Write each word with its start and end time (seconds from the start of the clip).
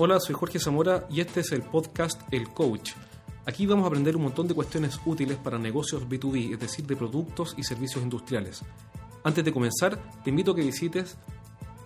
Hola, 0.00 0.20
soy 0.20 0.36
Jorge 0.36 0.60
Zamora 0.60 1.08
y 1.10 1.20
este 1.20 1.40
es 1.40 1.50
el 1.50 1.62
podcast 1.62 2.22
El 2.30 2.48
Coach. 2.50 2.92
Aquí 3.46 3.66
vamos 3.66 3.82
a 3.82 3.88
aprender 3.88 4.14
un 4.14 4.22
montón 4.22 4.46
de 4.46 4.54
cuestiones 4.54 5.00
útiles 5.04 5.38
para 5.38 5.58
negocios 5.58 6.08
B2B, 6.08 6.52
es 6.52 6.60
decir, 6.60 6.86
de 6.86 6.94
productos 6.94 7.52
y 7.56 7.64
servicios 7.64 8.04
industriales. 8.04 8.62
Antes 9.24 9.44
de 9.44 9.52
comenzar, 9.52 10.00
te 10.22 10.30
invito 10.30 10.52
a 10.52 10.54
que 10.54 10.62
visites 10.62 11.18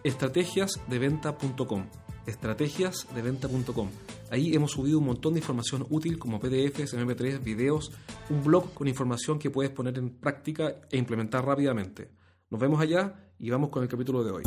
estrategiasdeventa.com. 0.04 1.86
Estrategiasdeventa.com. 2.27 3.88
Ahí 4.30 4.54
hemos 4.54 4.72
subido 4.72 4.98
un 4.98 5.06
montón 5.06 5.32
de 5.32 5.40
información 5.40 5.86
útil 5.88 6.18
como 6.18 6.38
PDFs, 6.38 6.92
MP3, 6.92 7.42
videos, 7.42 7.92
un 8.29 8.44
blog 8.44 8.74
con 8.74 8.88
información 8.88 9.38
que 9.38 9.48
puedes 9.48 9.72
poner 9.72 9.96
en 9.96 10.10
práctica 10.10 10.82
e 10.90 10.98
implementar 10.98 11.46
rápidamente. 11.46 12.10
Nos 12.50 12.60
vemos 12.60 12.79
allá 12.79 13.33
y 13.38 13.48
vamos 13.48 13.70
con 13.70 13.83
el 13.83 13.88
capítulo 13.88 14.23
de 14.23 14.33
hoy. 14.33 14.42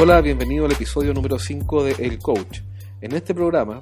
Hola, 0.00 0.20
bienvenido 0.20 0.64
al 0.64 0.70
episodio 0.70 1.12
número 1.12 1.40
5 1.40 1.82
de 1.82 1.90
El 1.98 2.20
Coach. 2.20 2.60
En 3.00 3.16
este 3.16 3.34
programa 3.34 3.80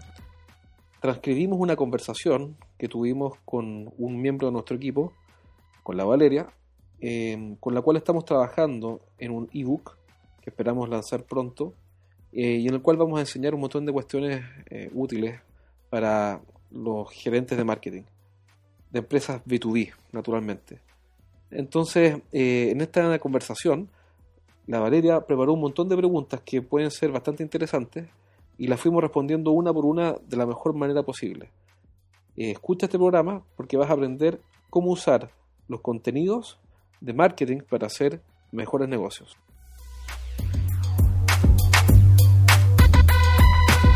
transcribimos 0.98 1.58
una 1.60 1.76
conversación 1.76 2.56
que 2.78 2.88
tuvimos 2.88 3.34
con 3.44 3.92
un 3.98 4.22
miembro 4.22 4.46
de 4.46 4.54
nuestro 4.54 4.76
equipo, 4.76 5.12
con 5.82 5.98
la 5.98 6.04
Valeria, 6.04 6.46
eh, 7.02 7.56
con 7.60 7.74
la 7.74 7.82
cual 7.82 7.98
estamos 7.98 8.24
trabajando 8.24 9.02
en 9.18 9.30
un 9.30 9.50
ebook 9.52 9.98
que 10.40 10.48
esperamos 10.48 10.88
lanzar 10.88 11.24
pronto 11.24 11.74
eh, 12.32 12.60
y 12.60 12.66
en 12.66 12.72
el 12.72 12.80
cual 12.80 12.96
vamos 12.96 13.18
a 13.18 13.20
enseñar 13.20 13.54
un 13.54 13.60
montón 13.60 13.84
de 13.84 13.92
cuestiones 13.92 14.42
eh, 14.70 14.90
útiles 14.94 15.38
para 15.90 16.40
los 16.70 17.10
gerentes 17.10 17.58
de 17.58 17.64
marketing, 17.64 18.04
de 18.90 19.00
empresas 19.00 19.44
B2B, 19.44 19.92
naturalmente. 20.12 20.80
Entonces, 21.50 22.22
en 22.32 22.80
esta 22.80 23.18
conversación, 23.18 23.90
la 24.66 24.80
Valeria 24.80 25.20
preparó 25.20 25.52
un 25.52 25.60
montón 25.60 25.88
de 25.88 25.96
preguntas 25.96 26.40
que 26.44 26.60
pueden 26.60 26.90
ser 26.90 27.12
bastante 27.12 27.42
interesantes 27.42 28.08
y 28.58 28.66
las 28.66 28.80
fuimos 28.80 29.02
respondiendo 29.02 29.52
una 29.52 29.72
por 29.72 29.84
una 29.84 30.14
de 30.14 30.36
la 30.36 30.46
mejor 30.46 30.74
manera 30.74 31.02
posible. 31.02 31.50
escucha 32.36 32.86
este 32.86 32.98
programa 32.98 33.42
porque 33.56 33.76
vas 33.76 33.90
a 33.90 33.92
aprender 33.92 34.40
cómo 34.70 34.90
usar 34.90 35.30
los 35.68 35.80
contenidos 35.80 36.58
de 37.00 37.12
marketing 37.12 37.60
para 37.68 37.86
hacer 37.86 38.20
mejores 38.50 38.88
negocios. 38.88 39.36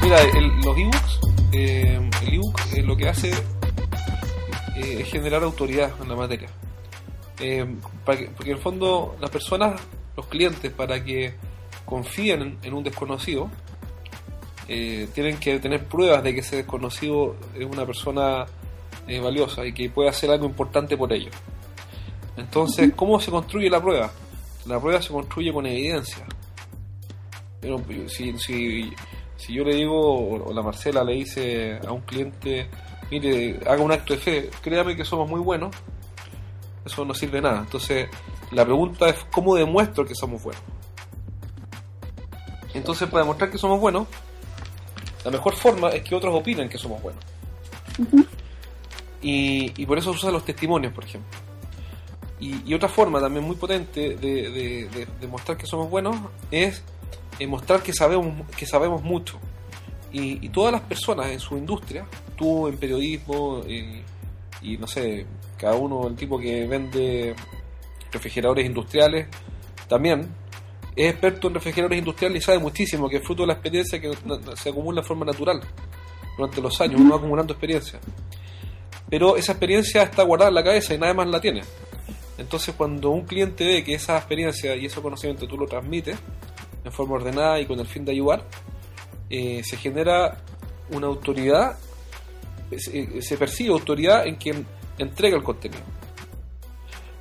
Mira, 0.03 0.19
los 0.65 0.79
ebooks, 0.79 1.21
eh, 1.53 2.11
el 2.23 2.35
ebook 2.35 2.61
eh, 2.75 2.83
lo 2.83 2.97
que 2.97 3.09
hace 3.09 3.31
eh, 4.77 5.01
es 5.01 5.11
generar 5.11 5.43
autoridad 5.43 5.93
en 6.01 6.09
la 6.09 6.17
materia. 6.17 6.49
porque 8.05 8.31
en 8.45 8.51
el 8.51 8.59
fondo 8.59 9.17
las 9.21 9.31
personas, 9.31 9.81
los 10.21 10.27
clientes, 10.29 10.71
para 10.73 11.03
que 11.03 11.35
confíen 11.85 12.59
en, 12.63 12.75
un 12.75 12.85
desconocido, 12.85 13.51
tienen 14.67 15.39
que 15.39 15.59
tener 15.59 15.85
pruebas 15.87 16.23
de 16.23 16.33
que 16.33 16.41
ese 16.41 16.57
desconocido 16.57 17.35
es 17.59 17.65
una 17.65 17.85
persona 17.85 18.47
valiosa 19.21 19.67
y 19.67 19.73
que 19.73 19.91
puede 19.91 20.09
hacer 20.09 20.31
algo 20.31 20.47
importante 20.47 20.97
por 20.97 21.13
ellos. 21.13 21.35
Entonces, 22.37 22.93
¿cómo 22.95 23.19
se 23.21 23.31
construye 23.31 23.69
la 23.69 23.81
prueba? 23.81 24.11
La 24.67 24.79
prueba 24.79 25.03
se 25.03 25.09
construye 25.09 25.53
con 25.53 25.67
evidencia. 25.67 26.25
Pero 27.61 27.83
si, 28.07 28.39
si, 28.39 28.93
si 29.37 29.55
yo 29.55 29.65
le 29.65 29.75
digo, 29.75 30.45
o 30.45 30.53
la 30.53 30.63
Marcela 30.63 31.03
le 31.03 31.15
dice 31.15 31.79
a 31.87 31.93
un 31.93 32.03
cliente, 32.03 32.69
mire, 33.11 33.59
haga 33.67 33.83
un 33.83 33.93
acto 33.93 34.15
de 34.15 34.21
fe, 34.21 34.51
créame 34.63 34.97
que 34.97 35.05
somos 35.05 35.29
muy 35.29 35.41
buenos, 35.41 35.75
eso 36.85 37.05
no 37.05 37.15
sirve 37.15 37.37
de 37.37 37.43
nada. 37.43 37.61
Entonces, 37.61 38.09
la 38.51 38.65
pregunta 38.65 39.09
es, 39.09 39.17
¿cómo 39.31 39.55
demuestro 39.55 40.05
que 40.05 40.15
somos 40.15 40.43
buenos? 40.43 40.63
Entonces, 42.75 43.09
para 43.09 43.23
demostrar 43.23 43.51
que 43.51 43.59
somos 43.59 43.81
buenos, 43.81 44.07
la 45.25 45.31
mejor 45.31 45.55
forma 45.55 45.91
es 45.91 46.03
que 46.03 46.15
otros 46.15 46.35
opinen 46.35 46.69
que 46.69 46.79
somos 46.79 47.01
buenos. 47.03 47.23
y, 49.23 49.73
y 49.81 49.87
por 49.87 49.99
eso 49.99 50.13
se 50.13 50.19
usan 50.19 50.33
los 50.33 50.45
testimonios, 50.45 50.93
por 50.93 51.05
ejemplo. 51.05 51.39
Y, 52.41 52.73
otra 52.73 52.89
forma 52.89 53.21
también 53.21 53.45
muy 53.45 53.55
potente 53.57 54.17
de, 54.17 54.89
de, 55.21 55.27
mostrar 55.29 55.59
que 55.59 55.67
somos 55.67 55.91
buenos 55.91 56.17
es 56.51 56.83
eh, 57.39 57.47
mostrar 57.47 57.83
que 57.83 57.93
sabemos, 57.93 58.49
que 58.57 58.65
sabemos 58.65 59.03
mucho. 59.03 59.39
Y, 60.11 60.49
todas 60.49 60.73
las 60.73 60.81
personas 60.81 61.27
en 61.27 61.39
su 61.39 61.59
industria, 61.59 62.07
tú 62.37 62.67
en 62.67 62.79
periodismo 62.79 63.63
y 64.63 64.77
no 64.79 64.87
sé, 64.87 65.27
cada 65.59 65.75
uno, 65.75 66.09
el 66.09 66.17
tipo 66.17 66.39
que 66.39 66.67
vende 66.67 67.35
refrigeradores 68.11 68.67
industriales, 68.67 69.29
también 69.89 70.29
es 70.97 71.11
experto 71.11 71.49
en 71.49 71.55
refrigeradores 71.55 71.99
industriales 71.99 72.43
y 72.43 72.45
sabe 72.45 72.59
muchísimo, 72.59 73.09
que 73.09 73.17
es 73.17 73.25
fruto 73.25 73.43
de 73.43 73.49
la 73.49 73.53
experiencia 73.55 74.01
que 74.01 74.13
se 74.57 74.69
acumula 74.71 75.01
de 75.01 75.07
forma 75.07 75.25
natural 75.25 75.61
durante 76.37 76.61
los 76.61 76.81
años, 76.81 77.01
uno 77.01 77.11
va 77.11 77.17
acumulando 77.17 77.53
experiencia. 77.53 78.01
Pero 79.09 79.37
esa 79.37 79.53
experiencia 79.53 80.03
está 80.03 80.23
guardada 80.23 80.49
en 80.49 80.55
la 80.55 80.65
cabeza 80.65 80.95
y 80.95 80.99
nadie 80.99 81.15
más 81.15 81.29
la 81.29 81.41
tiene. 81.41 81.63
Entonces 82.39 82.75
cuando 82.75 83.11
un 83.11 83.27
cliente 83.27 83.65
ve 83.65 83.85
que 83.85 83.95
esa 83.95 84.17
experiencia 84.17 84.75
y 84.77 84.87
ese 84.87 85.01
conocimiento 85.01 85.47
tú 85.47 85.59
lo 85.59 85.67
transmites 85.67 86.17
en 86.85 86.93
forma 86.93 87.17
ordenada 87.17 87.61
y 87.61 87.67
con 87.67 87.79
el 87.79 87.87
fin 87.87 88.05
de 88.05 88.13
ayudar, 88.13 88.45
eh, 89.29 89.63
se 89.65 89.77
genera 89.77 90.39
una 90.91 91.07
autoridad, 91.07 91.79
se, 92.77 93.21
se 93.21 93.37
percibe 93.37 93.73
autoridad 93.73 94.27
en 94.27 94.37
quien 94.37 94.67
entrega 94.99 95.37
el 95.37 95.43
contenido. 95.43 95.83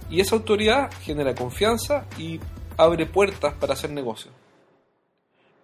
Y 0.09 0.21
esa 0.21 0.35
autoridad 0.35 0.91
genera 1.01 1.35
confianza 1.35 2.05
y 2.17 2.39
abre 2.77 3.05
puertas 3.05 3.53
para 3.53 3.73
hacer 3.73 3.91
negocio. 3.91 4.31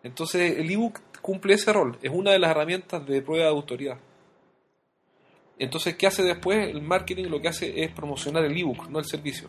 Entonces 0.03 0.59
el 0.59 0.69
ebook 0.69 0.99
cumple 1.21 1.55
ese 1.55 1.73
rol, 1.73 1.97
es 2.01 2.11
una 2.13 2.31
de 2.31 2.39
las 2.39 2.51
herramientas 2.51 3.05
de 3.07 3.21
prueba 3.21 3.45
de 3.45 3.51
autoridad. 3.51 3.97
Entonces, 5.57 5.95
¿qué 5.95 6.05
hace 6.05 6.21
después? 6.21 6.69
El 6.69 6.81
marketing 6.81 7.25
lo 7.25 7.41
que 7.41 7.47
hace 7.47 7.83
es 7.83 7.91
promocionar 7.91 8.43
el 8.43 8.57
ebook, 8.57 8.89
no 8.89 8.99
el 8.99 9.05
servicio. 9.05 9.47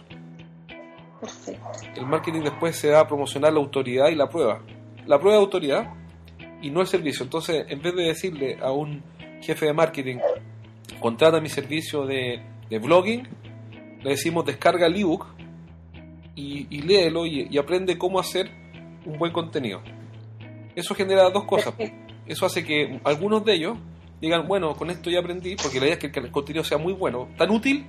Perfecto. 1.21 1.67
El 1.97 2.07
marketing 2.07 2.43
después 2.43 2.77
se 2.77 2.91
va 2.91 3.01
a 3.01 3.09
promocionar 3.09 3.53
la 3.53 3.59
autoridad 3.59 4.09
y 4.09 4.15
la 4.15 4.29
prueba. 4.29 4.63
La 5.07 5.19
prueba 5.19 5.39
de 5.39 5.45
autoridad 5.45 5.95
y 6.63 6.71
no 6.71 6.81
el 6.81 6.87
servicio. 6.87 7.25
Entonces, 7.25 7.67
en 7.69 7.83
vez 7.83 7.95
de 7.95 8.05
decirle 8.05 8.59
a 8.63 8.71
un 8.71 9.03
jefe 9.41 9.67
de 9.67 9.73
marketing, 9.73 10.19
contrata 11.01 11.41
mi 11.41 11.49
servicio 11.49 12.07
de, 12.07 12.41
blogging, 12.71 13.27
le 14.07 14.13
decimos 14.13 14.45
descarga 14.45 14.87
el 14.87 14.95
ebook 14.95 15.27
y, 16.37 16.69
y 16.71 16.83
léelo 16.83 17.27
y, 17.27 17.49
y 17.51 17.59
aprende 17.59 17.99
cómo 17.99 18.21
hacer 18.21 18.49
un 19.05 19.19
buen 19.19 19.33
contenido. 19.33 19.83
Eso 20.77 20.95
genera 20.95 21.29
dos 21.31 21.43
cosas. 21.43 21.75
Eso 22.25 22.47
hace 22.47 22.63
que 22.65 23.01
algunos 23.03 23.45
de 23.45 23.55
ellos 23.55 23.77
digan, 24.21 24.47
bueno, 24.47 24.77
con 24.77 24.91
esto 24.91 25.11
ya 25.11 25.19
aprendí, 25.19 25.57
porque 25.57 25.81
la 25.81 25.87
idea 25.87 25.99
es 26.01 26.13
que 26.13 26.21
el 26.21 26.31
contenido 26.31 26.63
sea 26.63 26.79
muy 26.79 26.93
bueno, 26.93 27.31
tan 27.37 27.51
útil, 27.51 27.85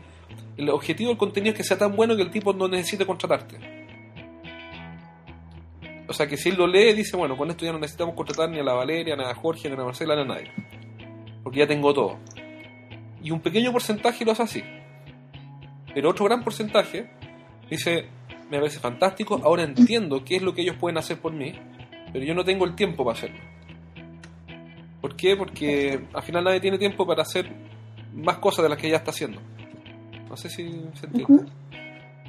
el 0.57 0.71
objetivo 0.71 1.09
del 1.09 1.19
contenido 1.19 1.51
es 1.51 1.57
que 1.57 1.63
sea 1.63 1.77
tan 1.77 1.95
bueno 1.95 2.15
que 2.15 2.23
el 2.23 2.31
tipo 2.31 2.51
no 2.51 2.67
necesite 2.67 3.05
contratarte. 3.05 3.59
O 6.07 6.13
sea 6.13 6.25
que 6.25 6.35
si 6.35 6.49
él 6.49 6.55
lo 6.55 6.65
lee, 6.65 6.93
dice, 6.93 7.15
bueno, 7.15 7.37
con 7.37 7.51
esto 7.51 7.63
ya 7.63 7.73
no 7.73 7.77
necesitamos 7.77 8.15
contratar 8.15 8.49
ni 8.49 8.57
a 8.57 8.63
la 8.63 8.73
Valeria, 8.73 9.15
ni 9.15 9.23
a 9.23 9.35
Jorge, 9.35 9.69
ni 9.69 9.75
a 9.75 9.77
la 9.77 9.85
Marcela, 9.85 10.15
ni 10.15 10.21
a 10.23 10.25
nadie. 10.25 10.51
Porque 11.43 11.59
ya 11.59 11.67
tengo 11.67 11.93
todo. 11.93 12.17
Y 13.21 13.29
un 13.29 13.39
pequeño 13.39 13.71
porcentaje 13.71 14.25
lo 14.25 14.31
hace 14.31 14.41
así. 14.41 14.63
Pero 15.97 16.11
otro 16.11 16.25
gran 16.25 16.43
porcentaje 16.43 17.09
dice, 17.71 18.05
me 18.51 18.59
parece 18.59 18.79
fantástico, 18.79 19.41
ahora 19.43 19.63
entiendo 19.63 20.23
qué 20.23 20.35
es 20.35 20.43
lo 20.43 20.53
que 20.53 20.61
ellos 20.61 20.75
pueden 20.79 20.99
hacer 20.99 21.19
por 21.19 21.33
mí, 21.33 21.59
pero 22.13 22.23
yo 22.23 22.35
no 22.35 22.45
tengo 22.45 22.65
el 22.65 22.75
tiempo 22.75 23.03
para 23.03 23.17
hacerlo. 23.17 23.39
¿Por 25.01 25.15
qué? 25.15 25.35
Porque 25.35 26.05
al 26.13 26.21
final 26.21 26.43
nadie 26.43 26.59
tiene 26.59 26.77
tiempo 26.77 27.07
para 27.07 27.23
hacer 27.23 27.51
más 28.13 28.37
cosas 28.37 28.61
de 28.61 28.69
las 28.69 28.77
que 28.77 28.91
ya 28.91 28.97
está 28.97 29.09
haciendo. 29.09 29.41
No 30.29 30.37
sé 30.37 30.51
si 30.51 30.69
se 30.93 31.07
entiende. 31.07 31.51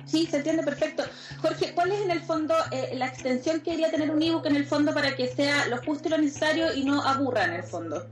Sí, 0.06 0.24
se 0.24 0.38
entiende 0.38 0.62
perfecto. 0.62 1.02
Jorge, 1.42 1.74
¿cuál 1.74 1.92
es 1.92 2.00
en 2.00 2.10
el 2.10 2.20
fondo 2.20 2.54
eh, 2.72 2.92
la 2.94 3.08
extensión 3.08 3.60
que 3.60 3.72
debería 3.72 3.90
tener 3.90 4.10
un 4.10 4.22
ebook 4.22 4.46
en 4.46 4.56
el 4.56 4.64
fondo 4.64 4.94
para 4.94 5.14
que 5.14 5.26
sea 5.26 5.68
lo 5.68 5.76
justo 5.82 6.08
y 6.08 6.12
lo 6.12 6.16
necesario 6.16 6.74
y 6.74 6.84
no 6.84 7.02
aburra 7.02 7.44
en 7.44 7.52
el 7.52 7.64
fondo? 7.64 8.06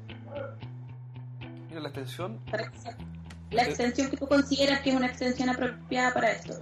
Mira, 1.71 1.81
la 1.81 1.89
extensión. 1.89 2.41
La 3.51 3.63
extensión 3.63 4.11
que 4.11 4.17
tú 4.17 4.27
consideras 4.27 4.81
que 4.81 4.91
es 4.91 4.97
una 4.97 5.07
extensión 5.07 5.49
apropiada 5.49 6.13
para 6.13 6.33
esto. 6.33 6.55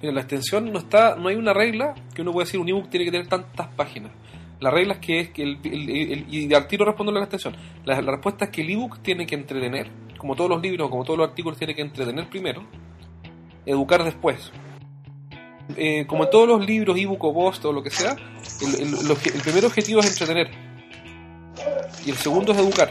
Mira, 0.00 0.14
la 0.14 0.20
extensión 0.20 0.70
no 0.72 0.78
está, 0.78 1.16
no 1.16 1.28
hay 1.28 1.36
una 1.36 1.54
regla 1.54 1.94
que 2.14 2.22
uno 2.22 2.32
pueda 2.32 2.44
decir 2.44 2.60
un 2.60 2.68
ebook 2.68 2.90
tiene 2.90 3.06
que 3.06 3.10
tener 3.10 3.26
tantas 3.28 3.68
páginas. 3.68 4.12
La 4.60 4.70
regla 4.70 4.94
es 4.94 5.00
que 5.00 5.20
es 5.20 5.30
que 5.30 5.42
el, 5.42 6.26
y 6.30 6.52
al 6.54 6.66
tiro 6.66 6.84
respondo 6.84 7.12
la 7.12 7.20
extensión. 7.20 7.56
La, 7.84 8.00
respuesta 8.00 8.46
es 8.46 8.50
que 8.50 8.62
el 8.62 8.70
ebook 8.70 9.00
tiene 9.02 9.26
que 9.26 9.34
entretener, 9.34 9.90
como 10.18 10.34
todos 10.34 10.50
los 10.50 10.62
libros, 10.62 10.88
como 10.88 11.04
todos 11.04 11.18
los 11.18 11.28
artículos, 11.28 11.58
tiene 11.58 11.74
que 11.74 11.82
entretener 11.82 12.28
primero, 12.28 12.62
educar 13.66 14.02
después. 14.02 14.50
Eh, 15.76 16.06
como 16.06 16.24
en 16.24 16.30
todos 16.30 16.48
los 16.48 16.64
libros, 16.64 16.96
ebook 16.96 17.24
o 17.24 17.34
post 17.34 17.64
o 17.64 17.72
lo 17.72 17.82
que 17.82 17.90
sea, 17.90 18.16
el, 18.62 19.42
primer 19.42 19.64
objetivo 19.64 20.00
es 20.00 20.10
entretener. 20.10 20.50
Y 22.06 22.10
el 22.10 22.16
segundo 22.16 22.52
es 22.52 22.58
educar. 22.58 22.90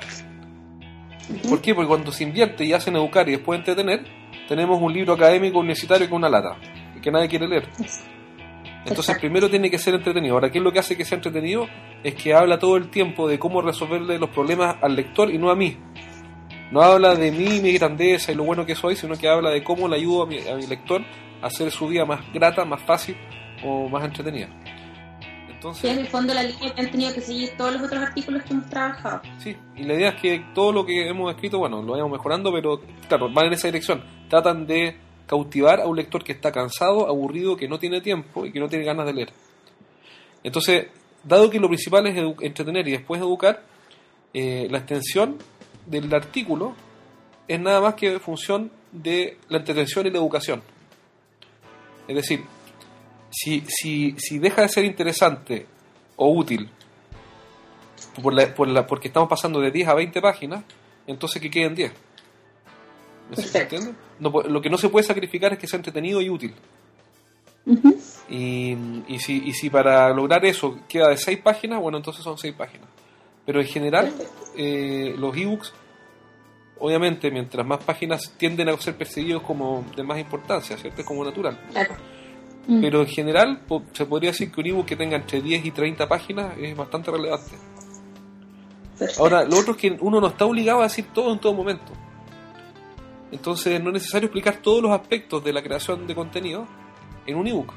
¿Por 1.50 1.62
qué? 1.62 1.74
Porque 1.74 1.88
cuando 1.88 2.12
se 2.12 2.24
invierte 2.24 2.66
y 2.66 2.74
hacen 2.74 2.96
educar 2.96 3.28
y 3.28 3.34
después 3.34 3.60
entretener, 3.60 4.06
tenemos 4.48 4.80
un 4.82 4.94
libro 4.94 5.14
académico 5.14 5.60
universitario 5.60 6.10
con 6.10 6.18
una 6.18 6.30
lata, 6.30 6.58
que 7.02 7.12
nadie 7.12 7.28
quiere 7.28 7.48
leer. 7.48 7.68
Entonces 8.86 9.18
primero 9.18 9.50
tiene 9.50 9.72
que 9.72 9.80
ser 9.80 9.96
entretenido. 9.96 10.36
Ahora, 10.36 10.52
¿qué 10.52 10.60
es 10.60 10.64
lo 10.64 10.72
que 10.72 10.80
hace 10.80 10.96
que 10.96 11.06
sea 11.06 11.16
entretenido? 11.16 11.68
Es 12.04 12.14
que 12.14 12.34
habla 12.34 12.60
todo 12.60 12.78
el 12.78 12.90
tiempo 12.90 13.28
de 13.28 13.40
cómo 13.40 13.62
resolverle 13.62 14.20
los 14.20 14.30
problemas 14.30 14.76
al 14.82 14.96
lector 14.96 15.34
y 15.34 15.40
no 15.40 15.50
a 15.50 15.56
mí. 15.56 15.78
No 16.72 16.82
habla 16.82 17.16
de 17.16 17.32
mí, 17.32 17.62
mi 17.62 17.74
grandeza 17.74 18.32
y 18.32 18.36
lo 18.36 18.44
bueno 18.44 18.66
que 18.66 18.76
soy, 18.76 18.96
sino 18.96 19.18
que 19.18 19.28
habla 19.28 19.50
de 19.50 19.64
cómo 19.64 19.88
le 19.88 19.96
ayudo 19.96 20.24
a 20.24 20.28
mi, 20.28 20.38
a 20.48 20.56
mi 20.56 20.68
lector 20.68 21.02
a 21.42 21.48
hacer 21.48 21.72
su 21.72 21.88
vida 21.88 22.06
más 22.06 22.22
grata, 22.32 22.64
más 22.66 22.82
fácil 22.82 23.16
o 23.64 23.90
más 23.90 24.04
entretenida. 24.04 24.50
Entonces, 25.66 25.94
en 25.94 26.00
el 26.00 26.08
fondo 26.08 26.32
la 26.32 26.44
línea 26.44 26.76
que 26.76 26.82
han 26.82 26.92
tenido 26.92 27.12
que 27.12 27.22
seguir 27.22 27.58
todos 27.58 27.74
los 27.74 27.82
otros 27.82 28.00
artículos 28.04 28.44
que 28.44 28.54
hemos 28.54 28.70
trabajado. 28.70 29.22
Sí, 29.40 29.58
y 29.76 29.84
la 29.84 29.96
idea 29.96 30.10
es 30.10 30.22
que 30.22 30.46
todo 30.54 30.72
lo 30.72 30.86
que 30.86 31.10
hemos 31.10 31.34
escrito, 31.34 31.58
bueno, 31.58 31.82
lo 31.82 31.94
vayamos 31.94 32.12
mejorando, 32.12 32.54
pero 32.54 32.82
claro, 33.08 33.34
van 33.34 33.48
en 33.48 33.54
esa 33.54 33.68
dirección. 33.68 34.04
Tratan 34.30 34.68
de 34.68 34.96
cautivar 35.26 35.82
a 35.82 35.88
un 35.88 35.96
lector 35.96 36.24
que 36.24 36.34
está 36.34 36.52
cansado, 36.52 37.08
aburrido, 37.08 37.58
que 37.58 37.68
no 37.68 37.80
tiene 37.80 38.00
tiempo 38.00 38.46
y 38.46 38.52
que 38.52 38.60
no 38.60 38.70
tiene 38.70 38.86
ganas 38.86 39.08
de 39.08 39.14
leer. 39.14 39.34
Entonces, 40.44 40.86
dado 41.24 41.50
que 41.50 41.60
lo 41.60 41.68
principal 41.68 42.06
es 42.06 42.16
entretener 42.42 42.88
y 42.88 42.92
después 42.92 43.20
educar, 43.20 43.64
eh, 44.36 44.68
la 44.70 44.78
extensión 44.78 45.40
del 45.88 46.14
artículo 46.14 46.76
es 47.48 47.60
nada 47.60 47.82
más 47.82 47.96
que 47.96 48.20
función 48.20 48.72
de 48.92 49.40
la 49.50 49.58
entretención 49.58 50.06
y 50.06 50.12
la 50.12 50.20
educación. 50.20 50.62
Es 52.08 52.16
decir, 52.16 52.44
si, 53.36 53.64
si, 53.68 54.16
si 54.18 54.40
deja 54.40 54.62
de 54.62 54.70
ser 54.70 54.86
interesante 54.86 55.66
o 56.16 56.32
útil 56.32 56.70
por 58.22 58.34
la, 58.34 58.54
por 58.56 58.68
la, 58.68 58.88
porque 58.88 59.10
estamos 59.10 59.28
pasando 59.28 59.60
de 59.60 59.72
10 59.72 59.90
a 59.90 59.94
20 59.94 60.22
páginas, 60.22 60.64
entonces 61.06 61.42
que 61.42 61.50
queden 61.50 61.76
10. 61.76 61.92
¿Me 63.30 63.60
entiende? 63.60 63.94
lo 64.20 64.62
que 64.62 64.70
no 64.70 64.78
se 64.78 64.88
puede 64.88 65.06
sacrificar 65.06 65.52
es 65.52 65.60
que 65.60 65.68
sea 65.68 65.78
entretenido 65.78 66.22
y 66.22 66.30
útil. 66.30 66.54
y, 68.30 68.78
y, 69.08 69.20
si, 69.20 69.44
y 69.46 69.54
si 69.54 69.70
para 69.70 70.14
lograr 70.14 70.46
eso 70.46 70.80
queda 70.88 71.10
de 71.10 71.18
6 71.18 71.40
páginas, 71.40 71.82
bueno, 71.82 71.98
entonces 71.98 72.24
son 72.24 72.38
6 72.38 72.54
páginas. 72.56 72.88
Pero 73.46 73.60
en 73.60 73.68
general, 73.68 74.14
eh, 74.56 75.14
los 75.18 75.36
ebooks, 75.36 75.74
obviamente, 76.80 77.30
mientras 77.32 77.66
más 77.66 77.84
páginas 77.84 78.34
tienden 78.38 78.70
a 78.70 78.78
ser 78.78 78.96
percibidos 78.96 79.44
como 79.44 79.84
de 79.96 80.04
más 80.04 80.20
importancia, 80.20 80.78
¿cierto? 80.78 81.02
Es 81.02 81.08
como 81.08 81.26
natural. 81.26 81.60
Mm. 82.68 82.82
Pero 82.82 83.02
en 83.02 83.08
general, 83.08 83.62
se 83.94 84.06
podría 84.06 84.32
decir 84.32 84.52
que 84.52 84.62
un 84.62 84.68
ebook 84.68 84.86
que 84.86 84.96
tenga 84.96 85.16
entre 85.16 85.42
10 85.42 85.66
y 85.66 85.72
30 85.72 86.08
páginas 86.08 86.58
es 86.58 86.76
bastante 86.76 87.12
relevante. 87.12 87.52
Ahora, 89.20 89.44
lo 89.44 89.60
otro 89.60 89.74
es 89.74 89.78
que 89.78 89.98
uno 90.00 90.22
no 90.22 90.28
está 90.28 90.46
obligado 90.46 90.80
a 90.80 90.84
decir 90.84 91.08
todo 91.14 91.34
en 91.34 91.40
todo 91.40 91.54
momento. 91.54 91.92
Entonces 93.32 93.82
no 93.82 93.90
es 93.90 93.96
necesario 93.96 94.28
explicar 94.28 94.58
todos 94.62 94.82
los 94.82 94.92
aspectos 94.92 95.44
de 95.44 95.52
la 95.52 95.62
creación 95.62 96.08
de 96.08 96.16
contenido 96.16 96.66
en 97.26 97.36
un 97.36 97.48
ebook. 97.48 97.74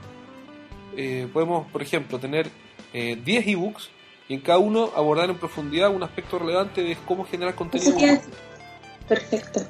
Eh, 0.96 1.28
podemos, 1.32 1.66
por 1.70 1.82
ejemplo, 1.82 2.18
tener 2.18 2.48
eh, 2.92 3.20
10 3.24 3.46
ebooks 3.48 3.90
y 4.28 4.34
en 4.34 4.40
cada 4.40 4.58
uno 4.58 4.90
abordar 4.94 5.30
en 5.30 5.36
profundidad 5.36 5.90
un 5.90 6.02
aspecto 6.02 6.38
relevante 6.38 6.82
de 6.82 6.96
cómo 7.06 7.24
generar 7.24 7.54
contenido. 7.54 7.96
Perfecto. 9.08 9.60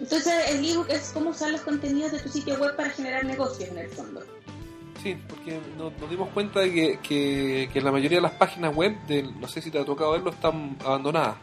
Entonces 0.00 0.32
el 0.50 0.64
ebook 0.64 0.88
es 0.90 1.10
cómo 1.12 1.30
usar 1.30 1.50
los 1.50 1.60
contenidos 1.62 2.12
de 2.12 2.20
tu 2.20 2.28
sitio 2.28 2.56
web 2.58 2.76
para 2.76 2.90
generar 2.90 3.24
negocios 3.24 3.70
en 3.70 3.78
el 3.78 3.88
fondo. 3.88 4.22
Sí, 5.02 5.16
porque 5.28 5.58
nos, 5.76 5.92
dimos 6.10 6.28
cuenta 6.30 6.60
de 6.60 6.98
que, 7.00 7.68
que, 7.72 7.80
la 7.80 7.92
mayoría 7.92 8.18
de 8.18 8.22
las 8.22 8.32
páginas 8.32 8.74
web, 8.74 8.96
de, 9.06 9.22
no 9.22 9.46
sé 9.46 9.62
si 9.62 9.70
te 9.70 9.78
ha 9.78 9.84
tocado 9.84 10.12
verlo, 10.12 10.30
están 10.30 10.76
abandonadas 10.84 11.36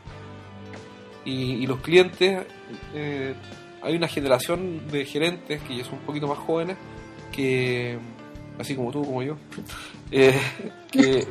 y, 1.26 1.66
los 1.66 1.80
clientes, 1.80 2.46
eh, 2.94 3.34
hay 3.82 3.96
una 3.96 4.08
generación 4.08 4.88
de 4.90 5.06
gerentes 5.06 5.62
que 5.64 5.78
ya 5.78 5.84
son 5.84 5.96
un 5.96 6.06
poquito 6.06 6.28
más 6.28 6.38
jóvenes, 6.38 6.78
que, 7.32 7.98
así 8.60 8.76
como 8.76 8.92
tú, 8.92 9.04
como 9.04 9.24
yo, 9.24 9.38
eh, 10.12 10.40
que, 10.92 11.28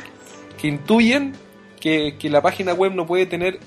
que, 0.60 0.68
intuyen 0.68 1.32
que, 1.80 2.16
que, 2.18 2.30
la 2.30 2.40
página 2.40 2.72
web 2.72 2.94
no 2.94 3.06
puede 3.06 3.26
tener 3.26 3.58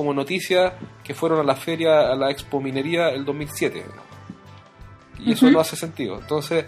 como 0.00 0.14
noticia 0.14 0.78
que 1.04 1.12
fueron 1.12 1.40
a 1.40 1.42
la 1.42 1.54
feria, 1.54 2.10
a 2.10 2.14
la 2.14 2.30
Expo 2.30 2.58
Minería 2.58 3.10
el 3.10 3.22
2007. 3.22 3.84
Y 5.18 5.32
eso 5.32 5.50
no 5.50 5.60
hace 5.60 5.76
sentido. 5.76 6.18
Entonces, 6.18 6.64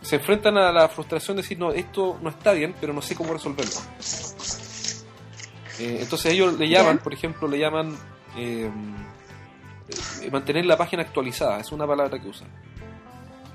se 0.00 0.14
enfrentan 0.14 0.56
a 0.58 0.70
la 0.70 0.88
frustración 0.88 1.36
de 1.36 1.42
decir, 1.42 1.58
no, 1.58 1.72
esto 1.72 2.20
no 2.22 2.30
está 2.30 2.52
bien, 2.52 2.76
pero 2.80 2.92
no 2.92 3.02
sé 3.02 3.16
cómo 3.16 3.32
resolverlo. 3.32 3.80
Eh, 5.80 5.98
entonces 6.02 6.32
ellos 6.32 6.56
le 6.56 6.68
llaman, 6.68 6.98
por 6.98 7.12
ejemplo, 7.12 7.48
le 7.48 7.58
llaman 7.58 7.96
eh, 8.36 8.70
eh, 10.22 10.30
mantener 10.30 10.64
la 10.64 10.76
página 10.76 11.02
actualizada, 11.02 11.58
es 11.58 11.72
una 11.72 11.84
palabra 11.84 12.16
que 12.20 12.28
usan. 12.28 12.46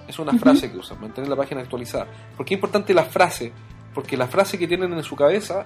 Es 0.06 0.20
una 0.20 0.38
frase 0.38 0.70
que 0.70 0.80
usan, 0.80 1.00
mantener 1.00 1.30
la 1.30 1.38
página 1.38 1.62
actualizada. 1.62 2.08
¿Por 2.36 2.46
qué 2.46 2.56
es 2.56 2.58
importante 2.58 2.94
la 2.94 3.06
frase? 3.06 3.54
Porque 3.94 4.18
la 4.18 4.28
frase 4.28 4.60
que 4.60 4.68
tienen 4.68 4.92
en 4.92 5.04
su 5.04 5.16
cabeza, 5.16 5.66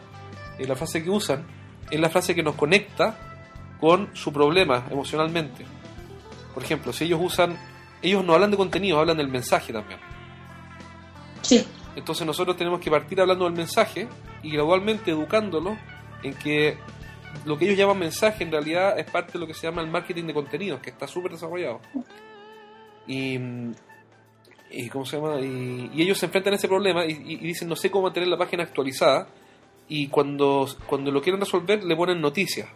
la 0.60 0.76
frase 0.76 1.04
que 1.04 1.10
usan, 1.10 1.44
es 1.90 2.00
la 2.00 2.10
frase 2.10 2.36
que 2.36 2.44
nos 2.44 2.54
conecta 2.54 3.27
con 3.80 4.16
su 4.16 4.34
problema 4.34 4.86
emocionalmente. 4.90 5.66
Por 6.54 6.64
ejemplo, 6.64 6.92
si 6.92 7.06
ellos 7.06 7.20
usan, 7.22 7.58
ellos 8.02 8.24
no 8.24 8.34
hablan 8.34 8.52
de 8.52 8.58
contenido, 8.58 9.00
hablan 9.00 9.18
del 9.18 9.28
mensaje 9.28 9.72
también. 9.72 10.00
Sí. 11.42 11.66
Entonces 11.96 12.26
nosotros 12.26 12.58
tenemos 12.58 12.80
que 12.80 12.92
partir 12.92 13.20
hablando 13.22 13.46
del 13.46 13.54
mensaje 13.54 14.08
y 14.44 14.52
gradualmente 14.52 15.12
educándolo 15.12 15.78
en 16.24 16.34
que 16.34 16.78
lo 17.46 17.58
que 17.58 17.66
ellos 17.66 17.78
llaman 17.78 18.00
mensaje 18.00 18.44
en 18.44 18.52
realidad 18.52 18.98
es 18.98 19.10
parte 19.10 19.34
de 19.34 19.40
lo 19.40 19.48
que 19.48 19.54
se 19.54 19.68
llama 19.68 19.82
el 19.82 19.90
marketing 19.90 20.26
de 20.26 20.34
contenidos, 20.34 20.80
que 20.80 20.90
está 20.90 21.08
súper 21.08 21.32
desarrollado. 21.32 21.82
Y, 23.08 23.38
y, 24.70 24.90
¿cómo 24.90 25.06
se 25.06 25.18
llama? 25.18 25.40
Y, 25.40 26.02
ellos 26.02 26.18
se 26.18 26.26
enfrentan 26.26 26.54
a 26.54 26.56
ese 26.58 26.68
problema 26.68 27.06
y, 27.06 27.38
dicen 27.38 27.70
no 27.70 27.76
sé 27.76 27.90
cómo 27.90 28.06
mantener 28.06 28.30
la 28.30 28.38
página 28.38 28.64
actualizada 28.64 29.28
y 29.88 30.08
cuando, 30.08 30.68
cuando 30.86 31.12
lo 31.12 31.22
quieren 31.22 31.40
resolver 31.40 31.84
le 31.84 31.96
ponen 31.96 32.22
noticias. 32.22 32.68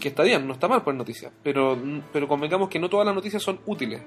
Que 0.00 0.08
está 0.08 0.22
bien, 0.22 0.46
no 0.46 0.54
está 0.54 0.68
mal 0.68 0.82
poner 0.82 0.98
noticias, 0.98 1.32
pero, 1.42 1.76
pero 2.12 2.28
convengamos 2.28 2.68
que 2.68 2.78
no 2.78 2.88
todas 2.88 3.06
las 3.06 3.14
noticias 3.14 3.42
son 3.42 3.60
útiles. 3.66 4.00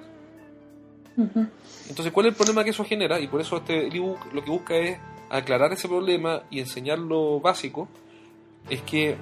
Entonces, 1.89 2.11
¿cuál 2.13 2.27
es 2.27 2.33
el 2.33 2.37
problema 2.37 2.63
que 2.63 2.69
eso 2.69 2.85
genera? 2.85 3.19
Y 3.19 3.27
por 3.27 3.41
eso 3.41 3.57
este 3.57 3.87
ebook 3.87 4.33
lo 4.33 4.43
que 4.43 4.51
busca 4.51 4.75
es 4.75 4.99
aclarar 5.29 5.73
ese 5.73 5.87
problema 5.87 6.43
y 6.49 6.59
enseñar 6.59 6.99
lo 6.99 7.39
básico, 7.39 7.89
es 8.69 8.81
que 8.83 9.17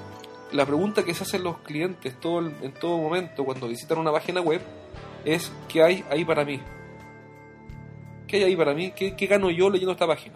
la 0.52 0.66
pregunta 0.66 1.04
que 1.04 1.14
se 1.14 1.24
hacen 1.24 1.44
los 1.44 1.58
clientes 1.60 2.20
todo 2.20 2.40
en 2.40 2.74
todo 2.74 2.98
momento 2.98 3.44
cuando 3.44 3.68
visitan 3.68 3.98
una 3.98 4.12
página 4.12 4.42
web 4.42 4.62
es 5.24 5.52
¿qué 5.68 5.84
hay 5.84 6.04
ahí 6.10 6.24
para 6.24 6.46
mí? 6.46 6.62
¿Qué 8.28 8.38
hay 8.38 8.44
ahí 8.44 8.56
para 8.56 8.74
mí? 8.74 8.92
¿Qué, 8.92 9.28
gano 9.28 9.50
yo 9.50 9.70
leyendo 9.70 9.94
esta 9.94 10.08
página? 10.08 10.36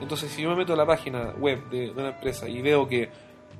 Entonces, 0.00 0.30
si 0.30 0.42
yo 0.42 0.50
me 0.50 0.56
meto 0.56 0.72
a 0.72 0.76
la 0.76 0.86
página 0.86 1.32
web 1.38 1.68
de, 1.70 1.90
una 1.90 2.08
empresa 2.08 2.48
y 2.48 2.62
veo 2.62 2.88
que 2.88 3.08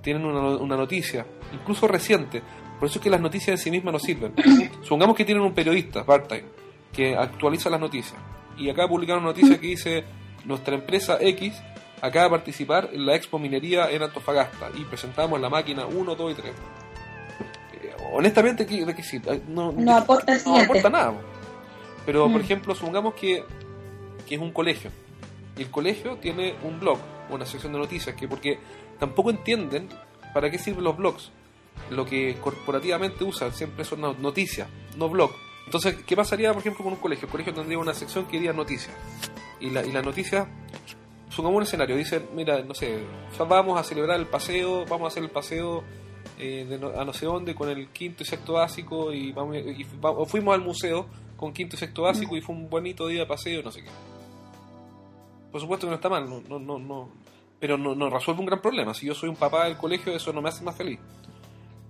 tienen 0.03 0.25
una, 0.25 0.57
una, 0.57 0.77
noticia, 0.77 1.27
incluso 1.53 1.87
reciente, 1.87 2.43
por 2.79 2.89
eso 2.89 2.99
es 2.99 3.03
que 3.03 3.11
las 3.11 3.21
noticias 3.21 3.59
en 3.59 3.59
sí 3.59 3.71
mismas 3.71 3.93
no 3.93 3.99
sirven. 3.99 4.35
Supongamos 4.83 5.17
que 5.17 5.25
tienen 5.25 5.43
un 5.43 5.53
periodista 5.53 6.05
part-time 6.05 6.45
que 6.93 7.17
actualiza 7.17 7.71
las 7.71 7.81
noticias 7.81 8.21
y 8.57 8.69
acá 8.69 8.89
publicaron 8.89 9.23
una 9.23 9.33
noticia 9.33 9.59
que 9.59 9.67
dice 9.67 10.05
nuestra 10.45 10.75
empresa 10.75 11.19
X 11.21 11.55
acaba 12.01 12.25
de 12.25 12.31
participar 12.31 12.91
en 12.93 13.07
la 13.07 13.15
Expo 13.15 13.39
Minería 13.39 13.91
en 13.91 14.03
Antofagasta 14.03 14.71
y 14.79 14.85
presentamos 14.85 15.41
la 15.41 15.49
máquina 15.49 15.87
1, 15.87 16.15
2 16.15 16.33
y 16.33 16.35
3. 16.35 16.47
Eh, 16.47 17.93
honestamente, 18.13 18.65
¿de 18.65 18.95
qué 18.95 19.03
sirve? 19.03 19.43
No, 19.49 19.73
no, 19.73 19.97
aporta, 19.97 20.37
no 20.45 20.57
aporta 20.57 20.89
nada. 20.89 21.15
Pero, 22.07 22.31
por 22.31 22.41
mm. 22.41 22.45
ejemplo, 22.45 22.75
supongamos 22.75 23.15
que, 23.15 23.45
que 24.27 24.35
es 24.35 24.41
un 24.41 24.53
colegio. 24.53 24.91
Y 25.57 25.63
el 25.63 25.71
colegio 25.71 26.17
tiene 26.17 26.55
un 26.63 26.81
blog, 26.81 26.99
una 27.29 27.45
sección 27.45 27.73
de 27.73 27.79
noticias, 27.79 28.17
que 28.17 28.27
porque 28.27 28.59
tampoco 29.01 29.31
entienden 29.31 29.89
para 30.33 30.51
qué 30.51 30.59
sirven 30.59 30.85
los 30.85 30.97
blogs. 30.97 31.33
Lo 31.91 32.07
que 32.07 32.37
corporativamente 32.41 33.25
usan 33.25 33.53
siempre 33.53 33.85
son 33.85 34.01
noticias, 34.01 34.69
no 34.97 35.09
blog. 35.09 35.33
Entonces, 35.65 35.97
¿qué 36.07 36.15
pasaría, 36.15 36.53
por 36.53 36.61
ejemplo, 36.61 36.85
con 36.85 36.93
un 36.93 37.01
colegio? 37.01 37.27
El 37.27 37.33
colegio 37.33 37.55
tendría 37.55 37.79
una 37.79 37.95
sección 37.95 38.27
que 38.27 38.33
diría 38.33 38.53
noticias 38.53 38.95
y 39.61 39.71
la, 39.71 39.85
y 39.85 39.93
la 39.93 40.03
noticia, 40.03 40.49
supongamos 41.29 41.59
un 41.59 41.63
escenario, 41.65 41.97
dicen, 41.97 42.29
mira, 42.35 42.63
no 42.63 42.75
sé, 42.75 43.01
vamos 43.49 43.79
a 43.79 43.85
celebrar 43.85 44.19
el 44.19 44.27
paseo, 44.27 44.85
vamos 44.87 45.05
a 45.05 45.09
hacer 45.09 45.23
el 45.23 45.31
paseo 45.31 45.85
eh, 46.39 46.79
a 46.97 47.05
no 47.05 47.13
sé 47.13 47.27
dónde 47.27 47.55
con 47.55 47.69
el 47.69 47.89
quinto 47.89 48.23
y 48.23 48.27
sexto 48.27 48.55
básico 48.55 49.13
y, 49.13 49.33
vamos, 49.33 49.57
y 49.57 49.85
fuimos 50.27 50.55
al 50.55 50.63
museo 50.63 51.07
con 51.37 51.53
quinto 51.53 51.77
y 51.77 51.79
sexto 51.79 52.03
básico 52.03 52.37
y 52.37 52.41
fue 52.41 52.55
un 52.55 52.69
bonito 52.69 53.07
día 53.07 53.21
de 53.21 53.27
paseo, 53.27 53.63
no 53.63 53.71
sé 53.71 53.83
qué. 53.83 53.91
Por 55.53 55.61
supuesto 55.61 55.87
que 55.87 55.91
no 55.91 55.97
está 55.97 56.09
mal, 56.09 56.29
no, 56.29 56.41
no, 56.49 56.59
no, 56.59 56.79
no 56.79 57.09
pero 57.61 57.77
no, 57.77 57.95
no 57.95 58.09
resuelve 58.09 58.41
un 58.41 58.47
gran 58.47 58.61
problema. 58.61 58.95
Si 58.95 59.07
yo 59.07 59.15
soy 59.15 59.29
un 59.29 59.37
papá 59.37 59.67
del 59.67 59.77
colegio, 59.77 60.13
eso 60.15 60.33
no 60.33 60.41
me 60.41 60.49
hace 60.49 60.65
más 60.65 60.77
feliz. 60.77 60.99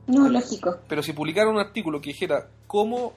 No, 0.08 0.28
lógico. 0.28 0.78
Pero 0.88 1.02
si 1.02 1.12
publicara 1.12 1.48
un 1.48 1.58
artículo 1.58 2.00
que 2.00 2.10
dijera 2.10 2.48
cómo, 2.66 3.12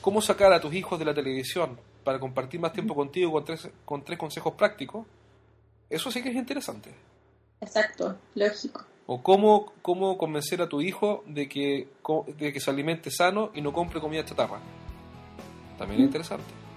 cómo 0.00 0.20
sacar 0.20 0.52
a 0.52 0.60
tus 0.60 0.74
hijos 0.74 0.98
de 0.98 1.04
la 1.04 1.14
televisión 1.14 1.78
para 2.02 2.18
compartir 2.18 2.58
más 2.60 2.72
tiempo 2.72 2.94
contigo 2.94 3.30
con 3.30 3.44
tres, 3.44 3.68
con 3.84 4.02
tres 4.02 4.18
consejos 4.18 4.54
prácticos, 4.54 5.06
eso 5.88 6.10
sí 6.10 6.22
que 6.22 6.30
es 6.30 6.34
interesante. 6.34 6.92
Exacto, 7.60 8.16
lógico. 8.34 8.84
O 9.06 9.22
cómo, 9.22 9.72
cómo 9.80 10.18
convencer 10.18 10.60
a 10.60 10.68
tu 10.68 10.80
hijo 10.80 11.22
de 11.26 11.48
que, 11.48 11.88
de 12.36 12.52
que 12.52 12.60
se 12.60 12.70
alimente 12.70 13.10
sano 13.10 13.50
y 13.54 13.62
no 13.62 13.72
compre 13.72 14.00
comida 14.00 14.24
chatarra. 14.24 14.60
También 15.78 16.00
es 16.00 16.06
interesante. 16.06 16.67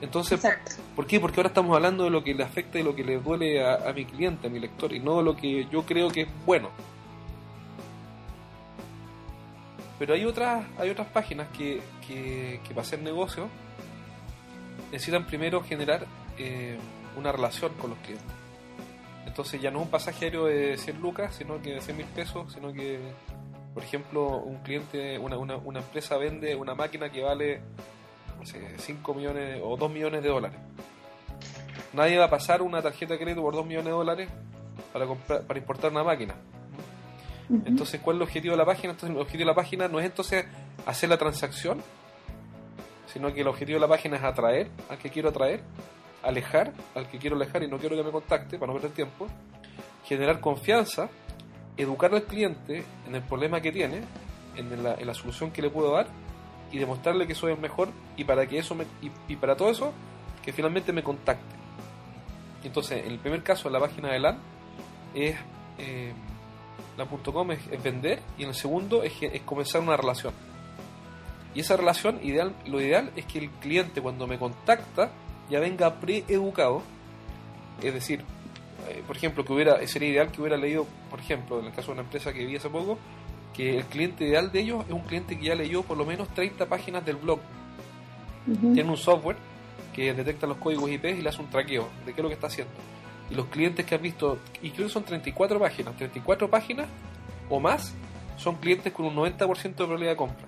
Entonces, 0.00 0.40
¿por 0.94 1.06
qué? 1.06 1.18
Porque 1.18 1.40
ahora 1.40 1.48
estamos 1.48 1.74
hablando 1.74 2.04
de 2.04 2.10
lo 2.10 2.22
que 2.22 2.32
le 2.34 2.44
afecta 2.44 2.78
y 2.78 2.82
lo 2.82 2.94
que 2.94 3.02
le 3.02 3.18
duele 3.18 3.66
a, 3.66 3.92
mi 3.92 4.04
cliente, 4.04 4.46
a 4.46 4.50
mi 4.50 4.60
lector, 4.60 4.92
y 4.92 5.00
no 5.00 5.18
de 5.18 5.24
lo 5.24 5.36
que 5.36 5.66
yo 5.70 5.84
creo 5.84 6.08
que 6.08 6.22
es 6.22 6.28
bueno. 6.46 6.70
Pero 9.98 10.14
hay 10.14 10.24
otras, 10.24 10.64
hay 10.78 10.90
otras 10.90 11.08
páginas 11.08 11.48
que, 11.48 11.80
que, 12.06 12.60
para 12.68 12.82
hacer 12.82 13.00
negocio 13.00 13.48
necesitan 14.92 15.26
primero 15.26 15.62
generar 15.62 16.06
eh, 16.38 16.78
una 17.16 17.32
relación 17.32 17.72
con 17.74 17.90
los 17.90 17.98
clientes. 17.98 18.32
Entonces 19.26 19.60
ya 19.60 19.70
no 19.70 19.80
es 19.80 19.84
un 19.86 19.90
pasaje 19.90 20.26
aéreo 20.26 20.46
de 20.46 20.78
100 20.78 21.00
lucas, 21.02 21.34
sino 21.34 21.60
que 21.60 21.74
de 21.74 21.80
100 21.80 21.96
mil 21.96 22.06
pesos, 22.06 22.52
sino 22.52 22.72
que, 22.72 23.00
por 23.74 23.82
ejemplo, 23.82 24.38
un 24.38 24.58
cliente, 24.62 25.18
una, 25.18 25.36
una, 25.36 25.56
una 25.56 25.80
empresa 25.80 26.16
vende 26.16 26.54
una 26.54 26.74
máquina 26.74 27.10
que 27.10 27.22
vale 27.22 27.60
no 28.38 28.46
sé, 28.46 28.78
5 28.78 29.14
millones 29.14 29.60
o 29.62 29.76
2 29.76 29.90
millones 29.90 30.22
de 30.22 30.28
dólares. 30.28 30.58
Nadie 31.92 32.18
va 32.18 32.26
a 32.26 32.30
pasar 32.30 32.62
una 32.62 32.82
tarjeta 32.82 33.14
de 33.14 33.20
crédito 33.20 33.42
por 33.42 33.54
2 33.54 33.66
millones 33.66 33.86
de 33.86 33.90
dólares 33.92 34.28
para, 34.92 35.06
comprar, 35.06 35.42
para 35.42 35.58
importar 35.58 35.90
una 35.90 36.04
máquina. 36.04 36.34
Entonces, 37.64 38.00
¿cuál 38.02 38.16
es 38.16 38.18
el 38.18 38.22
objetivo 38.24 38.52
de 38.52 38.58
la 38.58 38.66
página? 38.66 38.92
Entonces, 38.92 39.16
el 39.16 39.22
objetivo 39.22 39.40
de 39.40 39.52
la 39.52 39.54
página 39.54 39.88
no 39.88 39.98
es 39.98 40.06
entonces 40.06 40.44
hacer 40.84 41.08
la 41.08 41.16
transacción, 41.16 41.82
sino 43.06 43.32
que 43.32 43.40
el 43.40 43.48
objetivo 43.48 43.76
de 43.76 43.80
la 43.80 43.88
página 43.88 44.16
es 44.16 44.22
atraer 44.22 44.70
al 44.90 44.98
que 44.98 45.08
quiero 45.08 45.30
atraer, 45.30 45.62
alejar 46.22 46.72
al 46.94 47.08
que 47.08 47.18
quiero 47.18 47.36
alejar 47.36 47.62
y 47.62 47.68
no 47.68 47.78
quiero 47.78 47.96
que 47.96 48.02
me 48.02 48.10
contacte 48.10 48.58
para 48.58 48.72
no 48.72 48.78
perder 48.78 48.94
tiempo, 48.94 49.28
generar 50.04 50.40
confianza, 50.40 51.08
educar 51.78 52.12
al 52.14 52.24
cliente 52.24 52.84
en 53.06 53.14
el 53.14 53.22
problema 53.22 53.62
que 53.62 53.72
tiene, 53.72 54.02
en 54.56 54.82
la, 54.82 54.94
en 54.94 55.06
la 55.06 55.14
solución 55.14 55.50
que 55.50 55.62
le 55.62 55.70
puedo 55.70 55.92
dar 55.92 56.06
y 56.70 56.78
demostrarle 56.78 57.26
que 57.26 57.34
soy 57.34 57.52
el 57.52 57.58
mejor 57.58 57.90
y 58.16 58.24
para 58.24 58.46
que 58.46 58.58
eso 58.58 58.74
me, 58.74 58.84
y, 59.28 59.36
para 59.36 59.56
todo 59.56 59.70
eso 59.70 59.92
que 60.44 60.52
finalmente 60.52 60.92
me 60.92 61.02
contacte. 61.02 61.56
Entonces, 62.64 63.04
en 63.04 63.12
el 63.12 63.18
primer 63.18 63.42
caso, 63.42 63.70
la 63.70 63.80
página 63.80 64.12
de 64.12 64.18
LAN 64.18 64.38
es 65.14 65.36
eh, 65.78 66.12
la.com 66.96 67.52
es, 67.52 67.82
vender 67.82 68.20
y 68.36 68.42
en 68.42 68.48
el 68.48 68.54
segundo 68.54 69.02
es, 69.02 69.12
es 69.22 69.42
comenzar 69.42 69.80
una 69.80 69.96
relación. 69.96 70.34
Y 71.54 71.60
esa 71.60 71.76
relación, 71.76 72.20
ideal, 72.22 72.54
lo 72.66 72.80
ideal 72.80 73.10
es 73.16 73.24
que 73.24 73.38
el 73.38 73.50
cliente 73.50 74.00
cuando 74.00 74.26
me 74.26 74.38
contacta 74.38 75.10
ya 75.48 75.60
venga 75.60 75.98
preeducado, 75.98 76.82
es 77.82 77.94
decir, 77.94 78.24
eh, 78.88 79.02
por 79.06 79.16
ejemplo, 79.16 79.44
que 79.44 79.52
hubiera, 79.52 79.86
sería 79.86 80.08
ideal 80.08 80.30
que 80.30 80.40
hubiera 80.40 80.56
leído, 80.56 80.86
por 81.10 81.20
ejemplo, 81.20 81.60
en 81.60 81.66
el 81.66 81.72
caso 81.72 81.88
de 81.88 81.92
una 81.94 82.02
empresa 82.02 82.32
que 82.32 82.44
vi 82.44 82.56
hace 82.56 82.68
poco, 82.68 82.98
que 83.54 83.78
el 83.78 83.84
cliente 83.84 84.24
ideal 84.24 84.52
de 84.52 84.60
ellos 84.60 84.84
es 84.86 84.92
un 84.92 85.02
cliente 85.02 85.38
que 85.38 85.46
ya 85.46 85.54
leyó 85.54 85.82
por 85.82 85.96
lo 85.96 86.04
menos 86.04 86.28
30 86.34 86.66
páginas 86.66 87.04
del 87.04 87.16
blog. 87.16 87.40
Tiene 88.46 88.88
un 88.88 88.96
software 88.96 89.36
que 89.92 90.14
detecta 90.14 90.46
los 90.46 90.56
códigos 90.58 90.90
IP 90.90 91.04
y 91.04 91.22
le 91.22 91.28
hace 91.28 91.40
un 91.40 91.50
traqueo 91.50 91.88
de 92.06 92.14
qué 92.14 92.20
es 92.20 92.22
lo 92.22 92.28
que 92.28 92.34
está 92.34 92.46
haciendo. 92.46 92.72
Y 93.30 93.34
los 93.34 93.46
clientes 93.46 93.84
que 93.84 93.94
han 93.94 94.02
visto, 94.02 94.38
y 94.62 94.70
creo 94.70 94.86
que 94.86 94.92
son 94.92 95.04
34 95.04 95.58
páginas, 95.58 95.96
34 95.96 96.48
páginas 96.48 96.86
o 97.50 97.60
más, 97.60 97.94
son 98.36 98.56
clientes 98.56 98.92
con 98.92 99.06
un 99.06 99.16
90% 99.16 99.62
de 99.62 99.74
probabilidad 99.74 100.12
de 100.12 100.16
compra. 100.16 100.46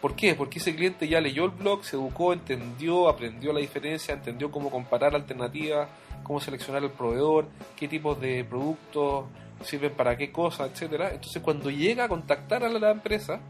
¿Por 0.00 0.14
qué? 0.14 0.34
Porque 0.34 0.58
ese 0.58 0.74
cliente 0.74 1.08
ya 1.08 1.20
leyó 1.20 1.44
el 1.44 1.50
blog, 1.50 1.84
se 1.84 1.96
educó, 1.96 2.32
entendió, 2.32 3.08
aprendió 3.08 3.52
la 3.52 3.60
diferencia, 3.60 4.14
entendió 4.14 4.50
cómo 4.50 4.70
comparar 4.70 5.14
alternativas, 5.14 5.88
cómo 6.22 6.40
seleccionar 6.40 6.82
el 6.84 6.90
proveedor, 6.90 7.46
qué 7.76 7.86
tipos 7.86 8.18
de 8.20 8.44
productos 8.44 9.26
sirven 9.62 9.92
para 9.92 10.16
qué 10.16 10.30
cosa, 10.30 10.66
etcétera. 10.66 11.10
Entonces, 11.12 11.42
cuando 11.42 11.70
llega 11.70 12.04
a 12.04 12.08
contactar 12.08 12.64
a 12.64 12.68
la 12.68 12.90
empresa, 12.90 13.40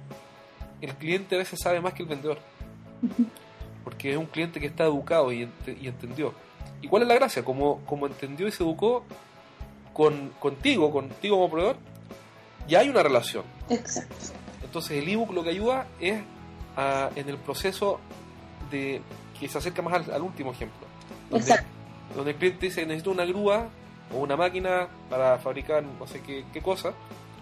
el 0.81 0.95
cliente 0.95 1.35
a 1.35 1.39
veces 1.39 1.59
sabe 1.63 1.81
más 1.81 1.95
que 1.95 2.03
el 2.03 2.09
vendedor. 2.09 2.39
Porque 3.85 4.13
es 4.13 4.17
un 4.17 4.27
cliente 4.27 4.61
que 4.61 4.67
está 4.67 4.85
educado 4.85 5.33
y, 5.33 5.49
entendió. 5.67 6.35
¿Y 6.83 6.89
cuál 6.89 7.03
es 7.03 7.09
la 7.09 7.15
gracia? 7.15 7.45
Como, 7.45 7.85
como 7.87 8.07
entendió 8.07 8.47
y 8.47 8.53
se 8.53 8.63
educó 8.63 9.05
con, 9.93 10.31
contigo, 10.39 10.91
contigo 10.93 11.37
como 11.37 11.51
proveedor, 11.51 11.77
ya 12.69 12.81
hay 12.81 12.89
una 12.89 13.03
relación. 13.03 13.45
Exacto. 13.69 14.15
Entonces, 14.63 15.03
el 15.03 15.09
ebook 15.09 15.33
lo 15.33 15.43
que 15.43 15.51
ayuda 15.51 15.87
es 15.99 16.21
en 17.17 17.29
el 17.29 17.37
proceso 17.39 18.01
de 18.71 19.03
que 19.39 19.49
se 19.49 19.59
acerca 19.59 19.83
más 19.83 20.09
al, 20.09 20.23
último 20.23 20.53
ejemplo. 20.53 20.87
Exacto. 21.33 21.67
Donde 22.15 22.33
el 22.33 22.37
cliente 22.37 22.67
dice, 22.67 22.87
necesito 22.87 23.11
una 23.11 23.25
grúa 23.25 23.69
o 24.13 24.19
una 24.19 24.37
máquina 24.37 24.89
para 25.09 25.39
fabricar 25.39 25.83
no 25.83 26.07
sé 26.07 26.23
qué, 26.23 26.45
qué 26.53 26.61
cosa, 26.61 26.93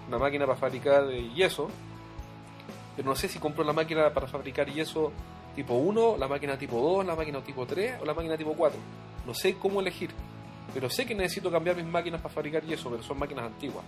una 0.09 0.19
máquina 0.19 0.47
para 0.47 0.59
fabricar 0.59 1.09
yeso, 1.11 1.69
pero 2.97 3.09
no 3.09 3.17
sé 3.17 3.29
si 3.29 3.39
compró 3.39 3.65
la 3.65 3.73
máquina 3.73 4.13
para 4.13 4.27
fabricar 4.27 4.69
yeso 4.69 5.13
tipo 5.55 5.75
1, 5.75 6.17
la 6.19 6.29
máquina 6.29 6.59
tipo 6.59 6.81
2, 6.81 7.07
la 7.07 7.15
máquina 7.15 7.41
tipo 7.43 7.67
3 7.67 8.01
o 8.01 8.05
la 8.05 8.15
máquina 8.15 8.37
tipo 8.37 8.55
4. 8.55 8.79
No 9.27 9.35
sé 9.35 9.57
cómo 9.57 9.81
elegir, 9.81 10.11
pero 10.73 10.89
sé 10.89 11.07
que 11.07 11.15
necesito 11.15 11.51
cambiar 11.51 11.77
mis 11.77 11.87
máquinas 11.87 12.21
para 12.21 12.33
fabricar 12.33 12.65
yeso, 12.65 12.91
pero 12.91 13.03
son 13.03 13.19
máquinas 13.19 13.47
antiguas. 13.47 13.85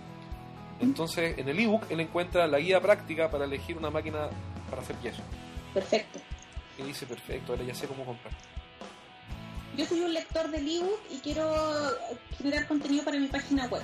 Entonces, 0.79 1.37
en 1.37 1.47
el 1.47 1.59
ebook 1.59 1.83
él 1.89 1.99
encuentra 1.99 2.47
la 2.47 2.59
guía 2.59 2.81
práctica 2.81 3.29
para 3.29 3.45
elegir 3.45 3.77
una 3.77 3.91
máquina 3.91 4.29
para 4.69 4.81
hacer 4.81 4.99
yeso. 5.01 5.21
Perfecto. 5.73 6.19
Y 6.79 6.83
dice, 6.83 7.05
perfecto, 7.05 7.53
ahora 7.53 7.63
ya 7.63 7.75
sé 7.75 7.87
cómo 7.87 8.03
comprar 8.03 8.33
yo 9.77 9.85
soy 9.85 10.01
un 10.01 10.13
lector 10.13 10.49
del 10.49 10.67
ebook 10.67 10.99
y 11.09 11.17
quiero 11.19 11.53
generar 12.37 12.67
contenido 12.67 13.03
para 13.03 13.19
mi 13.19 13.27
página 13.27 13.67
web. 13.67 13.81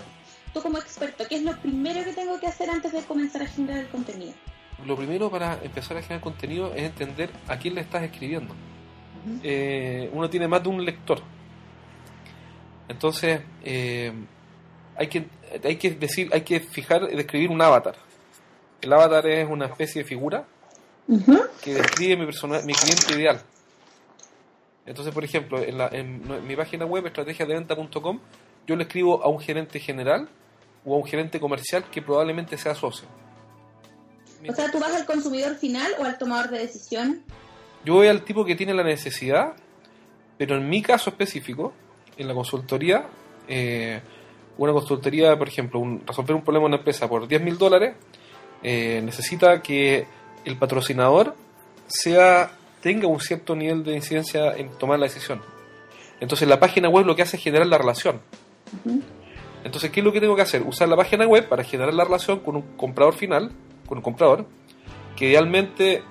Tú 0.53 0.61
como 0.61 0.77
experto, 0.77 1.25
¿qué 1.27 1.35
es 1.35 1.43
lo 1.43 1.55
primero 1.57 2.03
que 2.03 2.13
tengo 2.13 2.39
que 2.39 2.47
hacer 2.47 2.69
antes 2.69 2.91
de 2.91 3.01
comenzar 3.03 3.43
a 3.43 3.47
generar 3.47 3.79
el 3.79 3.87
contenido? 3.87 4.33
Lo 4.85 4.95
primero 4.95 5.29
para 5.29 5.59
empezar 5.63 5.97
a 5.97 6.01
generar 6.01 6.21
contenido 6.21 6.73
es 6.73 6.83
entender 6.83 7.29
a 7.47 7.57
quién 7.57 7.75
le 7.75 7.81
estás 7.81 8.03
escribiendo. 8.03 8.53
Eh, 9.43 10.09
uno 10.13 10.29
tiene 10.29 10.47
más 10.47 10.63
de 10.63 10.69
un 10.69 10.85
lector. 10.85 11.21
Entonces, 12.87 13.41
eh, 13.63 14.13
hay, 14.95 15.07
que, 15.07 15.27
hay 15.63 15.75
que 15.75 15.91
decir, 15.91 16.29
hay 16.31 16.41
que 16.41 16.59
fijar, 16.59 17.07
describir 17.07 17.49
un 17.49 17.61
avatar. 17.61 17.95
El 18.81 18.93
avatar 18.93 19.27
es 19.27 19.49
una 19.49 19.65
especie 19.65 20.03
de 20.03 20.07
figura 20.07 20.45
que 21.61 21.73
describe 21.73 22.17
mi, 22.17 22.25
persona, 22.25 22.61
mi 22.61 22.73
cliente 22.73 23.13
ideal. 23.15 23.41
Entonces, 24.87 25.13
por 25.13 25.23
ejemplo, 25.23 25.61
en, 25.61 25.77
la, 25.77 25.89
en 25.91 26.47
mi 26.47 26.55
página 26.55 26.85
web, 26.85 27.05
estrategiadeventa.com, 27.05 28.19
yo 28.65 28.75
le 28.75 28.83
escribo 28.83 29.21
a 29.21 29.27
un 29.27 29.39
gerente 29.39 29.79
general 29.79 30.29
o 30.85 30.95
a 30.95 30.97
un 30.97 31.05
gerente 31.05 31.39
comercial 31.39 31.83
que 31.91 32.01
probablemente 32.01 32.57
sea 32.57 32.73
socio. 32.73 33.07
O 34.47 34.53
sea, 34.53 34.71
¿tú 34.71 34.79
vas 34.79 34.93
al 34.95 35.05
consumidor 35.05 35.55
final 35.55 35.91
o 35.99 36.05
al 36.05 36.17
tomador 36.17 36.49
de 36.49 36.59
decisión? 36.59 37.21
Yo 37.83 37.95
voy 37.95 38.07
al 38.07 38.23
tipo 38.23 38.45
que 38.45 38.55
tiene 38.55 38.73
la 38.73 38.83
necesidad, 38.83 39.53
pero 40.37 40.55
en 40.55 40.69
mi 40.69 40.81
caso 40.81 41.09
específico, 41.09 41.73
en 42.17 42.27
la 42.27 42.33
consultoría, 42.33 43.07
eh, 43.47 44.01
una 44.57 44.71
consultoría, 44.71 45.37
por 45.37 45.49
ejemplo, 45.49 45.81
resolver 46.05 46.35
un 46.35 46.43
problema 46.43 46.65
en 46.65 46.73
una 46.73 46.77
empresa 46.77 47.09
por 47.09 47.27
10 47.27 47.41
mil 47.41 47.57
dólares, 47.57 47.95
eh, 48.63 49.01
necesita 49.03 49.61
que 49.61 50.07
el 50.45 50.57
patrocinador 50.57 51.35
sea 51.87 52.51
tenga 52.87 53.05
un 53.05 53.19
cierto 53.19 53.53
nivel 53.53 53.83
de 53.83 53.95
incidencia 53.95 54.55
en 54.55 54.69
tomar 54.69 54.97
la 54.97 55.07
decisión. 55.07 55.41
Entonces 56.21 56.47
la 56.47 56.57
página 56.57 56.87
web 56.87 57.05
lo 57.05 57.17
que 57.17 57.21
hace 57.21 57.35
es 57.35 57.43
generar 57.43 57.67
la 57.67 57.77
relación. 57.77 58.21
Entonces, 59.65 59.91
¿qué 59.91 59.99
es 59.99 60.05
lo 60.05 60.13
que 60.13 60.21
tengo 60.21 60.37
que 60.37 60.41
hacer? 60.41 60.63
Usar 60.65 60.87
la 60.87 60.95
página 60.95 61.27
web 61.27 61.49
para 61.49 61.65
generar 61.65 61.93
la 61.93 62.05
relación 62.05 62.39
con 62.39 62.55
un 62.55 62.61
comprador 62.77 63.13
final, 63.13 63.51
con 63.85 63.97
un 63.97 64.01
comprador, 64.01 64.47
que 65.17 65.27
idealmente 65.27 66.01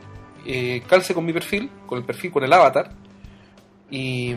eh, 0.45 0.83
calce 0.87 1.15
con 1.15 1.25
mi 1.25 1.33
perfil, 1.33 1.71
con 1.87 1.99
el 1.99 2.05
perfil, 2.05 2.31
con 2.31 2.45
el 2.45 2.53
avatar, 2.53 2.91
y, 3.91 4.33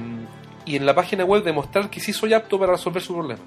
en 0.65 0.85
la 0.85 0.95
página 0.95 1.25
web 1.25 1.43
demostrar 1.43 1.89
que 1.89 1.99
sí 1.99 2.13
soy 2.13 2.33
apto 2.33 2.57
para 2.57 2.71
resolver 2.71 3.01
su 3.01 3.15
problema. 3.15 3.43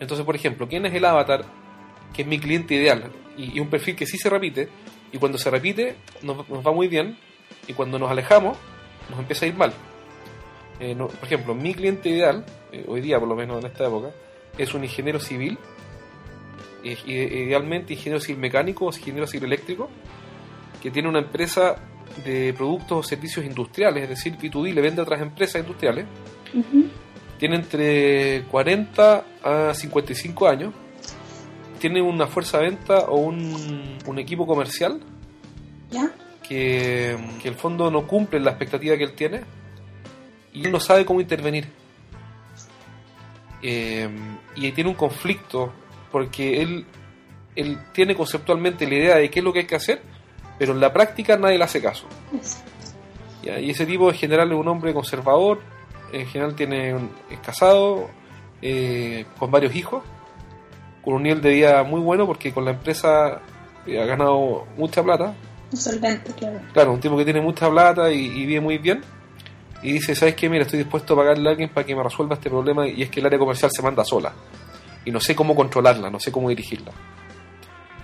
Entonces, 0.00 0.26
por 0.26 0.34
ejemplo, 0.34 0.66
¿quién 0.66 0.84
es 0.86 0.92
el 0.92 1.04
avatar 1.04 1.44
que 2.12 2.22
es 2.22 2.28
mi 2.28 2.40
cliente 2.40 2.74
ideal? 2.74 3.12
Y, 3.36 3.60
un 3.60 3.68
perfil 3.68 3.94
que 3.94 4.06
sí 4.06 4.18
se 4.18 4.28
repite, 4.28 4.68
y 5.12 5.18
cuando 5.18 5.38
se 5.38 5.50
repite 5.50 5.94
nos 6.22 6.66
va 6.66 6.72
muy 6.72 6.88
bien, 6.88 7.16
y 7.66 7.72
cuando 7.72 7.98
nos 7.98 8.10
alejamos 8.10 8.56
nos 9.08 9.18
empieza 9.18 9.46
a 9.46 9.48
ir 9.48 9.54
mal. 9.54 9.72
Eh, 10.78 10.94
por 10.96 11.24
ejemplo, 11.24 11.54
mi 11.54 11.74
cliente 11.74 12.08
ideal, 12.08 12.44
eh, 12.72 12.84
hoy 12.88 13.00
día 13.00 13.18
por 13.18 13.28
lo 13.28 13.36
menos 13.36 13.60
en 13.60 13.70
esta 13.70 13.86
época, 13.86 14.10
es 14.56 14.72
un 14.74 14.84
ingeniero 14.84 15.20
civil, 15.20 15.58
idealmente 16.82 17.92
ingeniero 17.92 18.20
civil 18.20 18.40
mecánico 18.40 18.86
o 18.86 18.88
ingeniero 18.88 19.26
civil 19.26 19.44
eléctrico, 19.46 19.90
que 20.82 20.90
tiene 20.90 21.08
una 21.08 21.18
empresa 21.18 21.76
de 22.24 22.54
productos 22.54 22.98
o 22.98 23.02
servicios 23.02 23.44
industriales, 23.44 24.04
es 24.04 24.08
decir, 24.08 24.36
B2B 24.38 24.72
le 24.72 24.80
vende 24.80 25.00
a 25.00 25.04
otras 25.04 25.20
empresas 25.20 25.60
industriales, 25.60 26.06
tiene 27.38 27.56
entre 27.56 28.44
40 28.50 29.24
a 29.42 29.74
55 29.74 30.48
años, 30.48 30.74
tiene 31.78 32.00
una 32.00 32.26
fuerza 32.26 32.58
de 32.58 32.70
venta 32.70 33.00
o 33.00 33.18
un, 33.18 33.98
un 34.06 34.18
equipo 34.18 34.46
comercial 34.46 35.00
¿Ya? 35.90 36.10
Que, 36.50 37.16
el 37.44 37.54
fondo 37.54 37.92
no 37.92 38.08
cumple 38.08 38.40
la 38.40 38.50
expectativa 38.50 38.96
que 38.96 39.04
él 39.04 39.12
tiene 39.12 39.42
y 40.52 40.64
él 40.66 40.72
no 40.72 40.80
sabe 40.80 41.04
cómo 41.04 41.20
intervenir. 41.20 41.68
Eh, 43.62 44.08
y 44.56 44.72
tiene 44.72 44.90
un 44.90 44.96
conflicto 44.96 45.72
porque 46.10 46.60
él, 46.60 46.84
él 47.54 47.78
tiene 47.92 48.16
conceptualmente 48.16 48.84
la 48.88 48.94
idea 48.94 49.16
de 49.16 49.30
qué 49.30 49.38
es 49.38 49.44
lo 49.44 49.52
que 49.52 49.60
hay 49.60 49.66
que 49.66 49.76
hacer, 49.76 50.02
pero 50.58 50.72
en 50.72 50.80
la 50.80 50.92
práctica 50.92 51.36
nadie 51.36 51.56
le 51.56 51.64
hace 51.64 51.80
caso. 51.80 52.06
Ya, 53.44 53.60
Y 53.60 53.70
ese 53.70 53.86
tipo 53.86 54.10
en 54.10 54.16
general 54.16 54.50
es 54.50 54.58
un 54.58 54.66
hombre 54.66 54.92
conservador, 54.92 55.60
en 56.12 56.26
general 56.26 56.56
tiene 56.56 56.94
un- 56.94 57.12
es 57.30 57.38
casado, 57.38 58.10
eh, 58.60 59.24
con 59.38 59.52
varios 59.52 59.74
hijos, 59.76 60.02
con 61.04 61.14
un 61.14 61.22
nivel 61.22 61.40
de 61.40 61.50
vida 61.50 61.82
muy 61.84 62.00
bueno 62.00 62.26
porque 62.26 62.52
con 62.52 62.64
la 62.64 62.72
empresa 62.72 63.40
eh, 63.86 64.00
ha 64.02 64.04
ganado 64.04 64.66
mucha 64.76 65.00
plata. 65.02 65.32
Un 65.72 65.78
solvente, 65.78 66.32
claro. 66.32 66.60
Claro, 66.72 66.92
un 66.92 67.00
tipo 67.00 67.16
que 67.16 67.24
tiene 67.24 67.40
mucha 67.40 67.70
plata 67.70 68.10
y, 68.10 68.24
y 68.24 68.46
vive 68.46 68.60
muy 68.60 68.78
bien. 68.78 69.02
Y 69.82 69.92
dice, 69.92 70.14
¿sabes 70.14 70.34
qué? 70.34 70.48
Mira, 70.48 70.64
estoy 70.64 70.78
dispuesto 70.78 71.14
a 71.14 71.18
pagarle 71.18 71.48
a 71.48 71.52
alguien 71.52 71.70
para 71.70 71.86
que 71.86 71.94
me 71.94 72.02
resuelva 72.02 72.34
este 72.34 72.50
problema 72.50 72.86
y 72.86 73.02
es 73.02 73.10
que 73.10 73.20
el 73.20 73.26
área 73.26 73.38
comercial 73.38 73.70
se 73.74 73.82
manda 73.82 74.04
sola. 74.04 74.32
Y 75.04 75.10
no 75.10 75.20
sé 75.20 75.34
cómo 75.34 75.54
controlarla, 75.54 76.10
no 76.10 76.20
sé 76.20 76.30
cómo 76.30 76.50
dirigirla. 76.50 76.92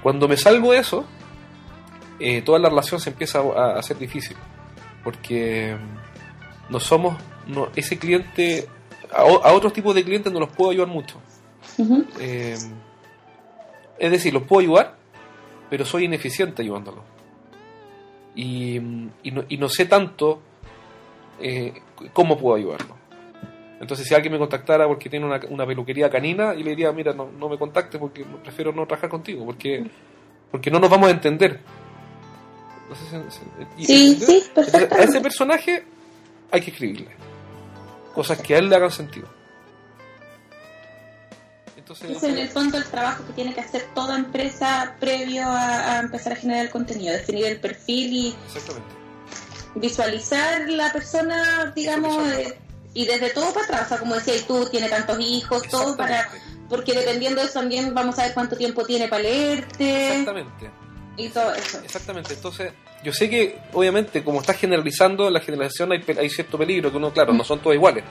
Cuando 0.03 0.29
me 0.29 0.37
salgo 0.37 0.73
de 0.73 0.79
eso, 0.79 1.05
eh, 2.19 2.41
toda 2.43 2.59
la 2.59 2.69
relación 2.69 3.01
se 3.01 3.11
empieza 3.11 3.41
a, 3.41 3.75
a 3.75 3.79
hacer 3.79 3.99
difícil. 3.99 4.37
Porque 5.05 5.77
mm, 5.77 6.73
no 6.73 6.81
somos, 6.81 7.17
no, 7.47 7.69
ese 7.77 7.99
cliente, 7.99 8.69
a, 9.13 9.25
otros 9.25 9.73
tipos 9.73 9.95
de 9.95 10.05
clientes 10.05 10.33
no 10.33 10.41
los 10.41 10.51
puedo 10.51 10.71
ayudar 10.71 10.89
mucho. 10.89 11.21
Eh, 12.19 12.57
es 13.99 14.11
decir, 14.11 14.33
los 14.33 14.45
puedo 14.45 14.61
ayudar, 14.61 14.97
pero 15.69 15.85
soy 15.85 16.05
ineficiente 16.05 16.63
ayudándolos. 16.63 17.03
Y, 18.37 18.77
y, 19.23 19.31
no, 19.33 19.45
y 19.49 19.57
no 19.57 19.69
sé 19.69 19.87
tanto 19.87 20.41
eh, 21.41 21.73
cómo 22.13 22.37
puedo 22.39 22.57
ayudarlo. 22.57 22.95
Entonces, 23.81 24.07
si 24.07 24.15
alguien 24.15 24.33
me 24.33 24.39
contactara 24.39 24.87
porque 24.87 25.11
tiene 25.11 25.27
una, 25.27 25.41
una 25.51 25.67
peluquería 25.67 26.09
canina, 26.09 26.55
yo 26.55 26.63
le 26.65 26.71
diría, 26.71 26.93
mira, 26.93 27.13
no, 27.13 27.31
no 27.39 27.49
me 27.49 27.59
contactes 27.59 27.99
porque 28.01 28.25
prefiero 28.43 28.73
no 28.73 28.87
trabajar 28.87 29.11
contigo, 29.11 29.45
porque, 29.45 29.85
porque 30.51 30.71
no 30.71 30.79
nos 30.79 30.89
vamos 30.91 31.09
a 31.09 31.13
entender. 31.13 31.61
No 32.89 32.95
sé 32.95 33.05
si- 33.05 33.39
si- 33.39 33.83
y- 33.83 33.85
Sí, 33.87 34.15
sí, 34.25 34.43
Entonces, 34.49 34.75
a 34.75 34.79
ese 34.79 34.89
perfecto. 34.91 35.23
personaje 35.23 35.85
hay 36.53 36.61
que 36.61 36.71
escribirle 36.71 37.09
cosas 38.15 38.41
que 38.41 38.55
a 38.55 38.59
él 38.59 38.69
le 38.71 38.77
hagan 38.77 38.91
sentido. 38.91 39.29
Entonces, 41.77 42.11
Es 42.11 42.23
en 42.23 42.39
el 42.39 42.49
fondo 42.49 42.79
el 42.79 42.85
trabajo 42.85 43.25
que 43.27 43.33
tiene 43.35 43.55
que 43.55 43.61
hacer 43.61 43.87
toda 43.95 44.17
empresa 44.17 44.97
previo 44.99 45.45
a, 45.45 45.97
a 45.97 46.01
empezar 46.01 46.33
a 46.33 46.37
generar 46.37 46.65
el 46.65 46.71
contenido, 46.71 47.13
definir 47.13 47.47
el 47.47 47.61
perfil 47.61 48.13
y 48.13 48.35
visualizar 49.77 50.69
la 50.69 50.93
persona, 50.93 51.73
digamos, 51.75 52.27
eh, 52.33 52.59
y 52.95 53.05
desde 53.05 53.31
todo 53.31 53.53
para 53.53 53.65
atrás, 53.67 53.83
o 53.85 53.89
sea, 53.91 53.99
como 53.99 54.15
decías 54.15 54.47
tú, 54.47 54.67
tiene 54.71 54.89
tantos 54.89 55.19
hijos, 55.21 55.69
todo 55.69 55.97
para, 55.97 56.29
porque 56.69 56.95
dependiendo 56.95 57.41
de 57.41 57.47
eso 57.47 57.61
también 57.61 57.95
vamos 57.95 58.19
a 58.19 58.25
ver 58.25 58.35
cuánto 58.35 58.57
tiempo 58.57 58.85
tiene 58.85 59.09
para 59.09 59.23
leerte 59.23 60.09
Exactamente. 60.13 60.71
y 61.17 61.29
todo 61.29 61.55
eso. 61.55 61.79
Exactamente. 61.85 62.33
Entonces, 62.33 62.73
yo 63.05 63.13
sé 63.13 63.29
que, 63.29 63.59
obviamente, 63.75 64.25
como 64.25 64.41
estás 64.41 64.57
generalizando, 64.57 65.29
la 65.29 65.41
generalización 65.41 65.93
hay, 65.93 66.03
hay 66.19 66.31
cierto 66.31 66.57
peligro, 66.57 66.91
que 66.91 66.97
uno, 66.97 67.13
claro, 67.13 67.35
no 67.35 67.45
son 67.45 67.61
todos 67.61 67.75
iguales, 67.77 68.03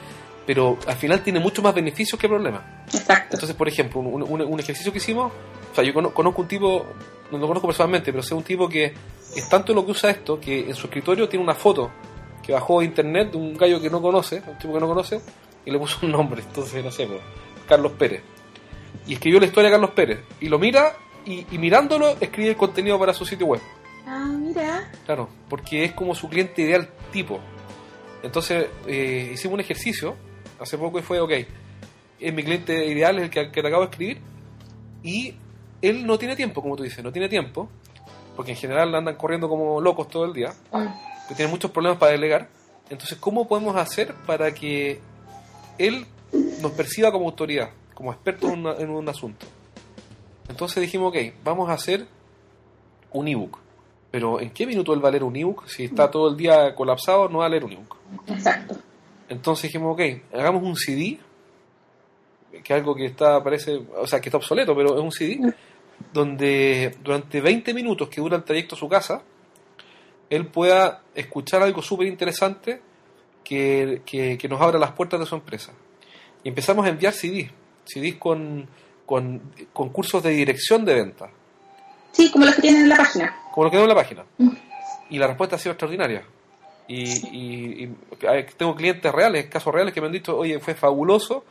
pero 0.46 0.78
al 0.88 0.96
final 0.96 1.22
tiene 1.24 1.40
mucho 1.40 1.62
más 1.62 1.74
beneficios 1.74 2.20
que 2.20 2.28
problemas. 2.28 2.62
Exacto. 2.94 3.36
Entonces, 3.36 3.56
por 3.56 3.68
ejemplo, 3.68 4.00
un, 4.02 4.24
un- 4.24 4.42
un 4.42 4.60
ejercicio 4.60 4.92
que 4.92 4.98
hicimos, 5.00 5.32
o 5.72 5.76
sea, 5.76 5.84
yo 5.84 5.94
cono- 5.94 6.14
conozco 6.14 6.42
un 6.42 6.48
tipo, 6.48 6.86
no 7.32 7.38
lo 7.38 7.48
conozco 7.48 7.68
personalmente, 7.68 8.12
pero 8.12 8.24
sé 8.24 8.34
un 8.36 8.44
tipo 8.44 8.68
que 8.70 8.94
es 9.36 9.50
tanto 9.50 9.74
lo 9.74 9.86
que 9.86 9.92
usa 9.92 10.10
esto, 10.12 10.40
que 10.40 10.60
en 10.62 10.76
su 10.76 10.88
escritorio 10.88 11.28
tiene 11.28 11.44
una 11.44 11.56
foto 11.56 11.92
que 12.44 12.54
bajó 12.54 12.80
de 12.80 12.86
internet 12.86 13.32
de 13.32 13.38
un 13.38 13.58
gallo 13.58 13.82
que 13.82 13.90
no 13.90 14.02
conoce, 14.02 14.42
un 14.48 14.58
tipo 14.58 14.74
que 14.74 14.80
no 14.80 14.88
conoce, 14.88 15.20
y 15.66 15.72
le 15.72 15.80
puso 15.80 16.06
un 16.06 16.12
nombre, 16.12 16.42
entonces, 16.48 16.84
no 16.84 16.92
sé, 16.92 17.08
pues, 17.08 17.20
Carlos 17.68 17.94
Pérez. 17.94 18.22
Y 19.08 19.14
escribió 19.14 19.40
la 19.40 19.48
historia 19.48 19.70
de 19.70 19.74
Carlos 19.74 19.92
Pérez, 19.92 20.20
y 20.40 20.48
lo 20.48 20.60
mira, 20.60 20.96
y, 21.26 21.46
y 21.52 21.58
mirándolo, 21.58 22.10
escribe 22.22 22.50
el 22.50 22.56
contenido 22.56 23.00
para 23.00 23.14
su 23.14 23.26
sitio 23.26 23.48
web. 23.48 23.62
Ah, 24.08 24.28
mira. 24.40 24.92
Claro, 25.06 25.28
porque 25.50 25.84
es 25.86 25.94
como 25.94 26.14
su 26.14 26.30
cliente 26.30 26.62
ideal 26.62 26.88
tipo. 27.12 27.40
Entonces, 28.22 28.68
eh, 28.88 29.32
hicimos 29.34 29.56
un 29.56 29.60
ejercicio 29.62 30.16
hace 30.60 30.78
poco 30.78 31.00
y 31.00 31.02
fue, 31.02 31.20
ok, 31.20 31.32
es 32.20 32.34
mi 32.34 32.44
cliente 32.44 32.86
ideal, 32.88 33.18
es 33.18 33.24
el 33.26 33.30
que, 33.30 33.52
que 33.52 33.62
te 33.62 33.68
acabo 33.68 33.84
de 33.84 33.90
escribir, 33.92 34.22
y 35.04 35.36
él 35.82 36.06
no 36.06 36.18
tiene 36.18 36.36
tiempo, 36.36 36.62
como 36.62 36.76
tú 36.76 36.84
dices, 36.84 37.04
no 37.04 37.12
tiene 37.12 37.30
tiempo, 37.30 37.70
porque 38.36 38.52
en 38.52 38.58
general 38.58 38.94
andan 38.96 39.16
corriendo 39.16 39.48
como 39.50 39.80
locos 39.82 40.08
todo 40.08 40.26
el 40.26 40.34
día, 40.34 40.54
Mm. 40.72 40.86
que 41.30 41.36
tienen 41.36 41.52
muchos 41.52 41.72
problemas 41.72 41.98
para 42.00 42.12
delegar. 42.12 42.48
Entonces, 42.90 43.18
¿cómo 43.18 43.48
podemos 43.48 43.76
hacer 43.76 44.14
para 44.28 44.54
que 44.54 45.00
él 45.78 46.06
nos 46.62 46.72
perciba 46.74 47.12
como 47.12 47.26
autoridad, 47.26 47.70
como 47.94 48.12
experto 48.12 48.48
en, 48.48 48.60
una- 48.60 48.76
en 48.78 48.90
un 48.90 49.08
asunto? 49.10 49.46
Entonces 50.50 50.82
dijimos, 50.82 51.10
ok, 51.10 51.34
vamos 51.44 51.70
a 51.70 51.74
hacer 51.74 52.06
un 53.12 53.28
ebook. 53.28 53.58
Pero 54.12 54.40
¿en 54.40 54.50
qué 54.52 54.66
minuto 54.68 54.94
él 54.94 55.04
va 55.04 55.10
a 55.10 55.12
leer 55.12 55.24
un 55.24 55.36
ebook? 55.36 55.68
Si 55.68 55.86
está 55.86 56.10
todo 56.12 56.30
el 56.30 56.38
día 56.38 56.74
colapsado, 56.76 57.28
no 57.28 57.40
va 57.40 57.48
a 57.48 57.50
leer 57.50 57.66
un 57.66 57.72
ebook. 57.74 57.98
Exacto. 58.28 58.76
Entonces 59.30 59.64
dijimos, 59.64 59.94
ok, 59.94 60.02
hagamos 60.34 60.64
un 60.64 60.76
CD, 60.76 61.18
que 62.52 62.74
es 62.74 62.80
algo 62.80 62.96
que 62.96 63.06
está, 63.06 63.44
parece, 63.44 63.82
o 63.98 64.08
sea, 64.08 64.22
que 64.22 64.30
está 64.30 64.38
obsoleto, 64.38 64.76
pero 64.76 64.96
es 64.96 65.02
un 65.02 65.12
CD, 65.12 65.54
donde 66.14 66.96
durante 67.04 67.42
20 67.42 67.74
minutos 67.74 68.10
que 68.10 68.22
dura 68.22 68.38
el 68.38 68.44
trayecto 68.44 68.76
a 68.76 68.78
su 68.78 68.88
casa, 68.88 69.24
él 70.30 70.48
pueda 70.48 71.04
escuchar 71.14 71.62
algo 71.64 71.82
súper 71.82 72.08
interesante 72.08 72.82
que, 73.44 74.02
que, 74.06 74.38
que 74.38 74.48
nos 74.50 74.62
abra 74.62 74.80
las 74.80 74.92
puertas 74.92 75.20
de 75.20 75.26
su 75.26 75.36
empresa. 75.36 75.74
Y 76.44 76.50
empezamos 76.50 76.86
a 76.86 76.90
enviar 76.90 77.14
CDs, 77.14 77.52
CDs 77.86 78.16
con, 78.16 78.68
con, 79.06 79.42
con 79.74 79.90
cursos 79.90 80.22
de 80.24 80.32
dirección 80.32 80.86
de 80.86 80.94
venta, 80.96 81.30
Sí, 82.16 82.32
como 82.32 82.46
los 82.46 82.56
que 82.56 82.62
tienen 82.62 82.84
en 82.84 82.90
la 82.90 82.96
página. 82.96 83.36
como 83.54 83.66
lo 83.66 83.72
que 83.72 83.76
veo 83.76 83.84
en 83.84 83.90
la 83.90 83.96
página. 83.96 84.24
Mm. 84.38 84.50
Y 85.10 85.18
la 85.18 85.28
respuesta 85.28 85.58
ha 85.58 85.60
sido 85.60 85.74
extraordinaria. 85.74 86.24
Y, 86.88 87.04
y- 87.36 87.84
y 87.86 88.26
hay- 88.28 88.46
tengo 88.58 88.76
clientes 88.76 89.12
reales, 89.12 89.48
casos 89.48 89.74
reales 89.74 89.94
que 89.94 90.02
me 90.02 90.08
han 90.08 90.14
dicho, 90.14 90.38
oye, 90.38 90.60
fue 90.60 90.76
fabuloso 90.76 91.44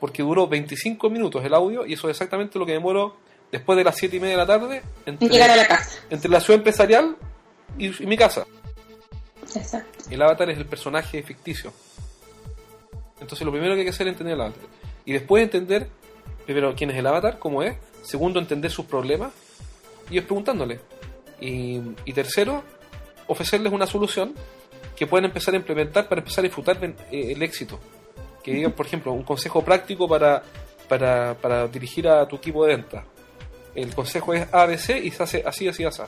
porque 0.00 0.22
duró 0.22 0.46
25 0.48 1.08
minutos 1.10 1.44
el 1.44 1.54
audio 1.54 1.86
y 1.86 1.94
eso 1.94 2.08
es 2.08 2.16
exactamente 2.16 2.58
lo 2.58 2.66
que 2.66 2.72
demoró 2.72 3.16
después 3.50 3.76
de 3.78 3.84
las 3.84 3.96
7 3.96 4.16
y 4.16 4.20
media 4.20 4.32
de 4.34 4.38
la 4.38 4.46
tarde 4.46 4.82
entre, 5.06 5.28
Llegar 5.28 5.50
a 5.50 5.56
la 5.56 5.66
casa. 5.66 6.00
entre 6.10 6.30
la 6.30 6.40
ciudad 6.40 6.58
empresarial 6.58 7.16
y, 7.78 8.02
y 8.02 8.06
mi 8.06 8.16
casa. 8.16 8.44
Exacto. 9.54 10.04
El 10.10 10.20
avatar 10.22 10.50
es 10.50 10.58
el 10.58 10.66
personaje 10.66 11.22
ficticio. 11.22 11.72
Entonces 13.20 13.44
lo 13.44 13.52
primero 13.52 13.74
que 13.74 13.80
hay 13.80 13.84
que 13.86 13.90
hacer 13.90 14.06
es 14.08 14.12
entender 14.12 14.34
el 14.34 14.40
avatar. 14.40 14.62
Y 15.04 15.12
después 15.12 15.42
entender, 15.42 15.88
primero, 16.44 16.74
quién 16.74 16.90
es 16.90 16.96
el 16.96 17.06
avatar, 17.06 17.38
cómo 17.38 17.62
es. 17.62 17.76
Segundo, 18.02 18.40
entender 18.40 18.70
sus 18.70 18.86
problemas. 18.86 19.32
Y 20.10 20.18
es 20.18 20.24
preguntándole. 20.24 20.80
Y, 21.40 21.80
y 22.04 22.12
tercero, 22.12 22.62
ofrecerles 23.26 23.72
una 23.72 23.86
solución 23.86 24.34
que 24.96 25.06
puedan 25.06 25.24
empezar 25.26 25.54
a 25.54 25.56
implementar 25.56 26.08
para 26.08 26.20
empezar 26.20 26.44
a 26.44 26.48
disfrutar 26.48 26.78
de, 26.78 26.88
eh, 27.10 27.32
el 27.32 27.42
éxito. 27.42 27.78
Que 28.42 28.52
digan, 28.52 28.72
por 28.72 28.86
ejemplo, 28.86 29.12
un 29.12 29.22
consejo 29.22 29.64
práctico 29.64 30.08
para, 30.08 30.42
para, 30.88 31.34
para 31.34 31.68
dirigir 31.68 32.08
a 32.08 32.26
tu 32.26 32.36
equipo 32.36 32.64
de 32.64 32.76
venta. 32.76 33.04
El 33.74 33.94
consejo 33.94 34.34
es 34.34 34.52
ABC 34.52 34.96
y 35.02 35.10
se 35.10 35.22
hace 35.22 35.42
así, 35.46 35.68
así, 35.68 35.84
así. 35.84 36.02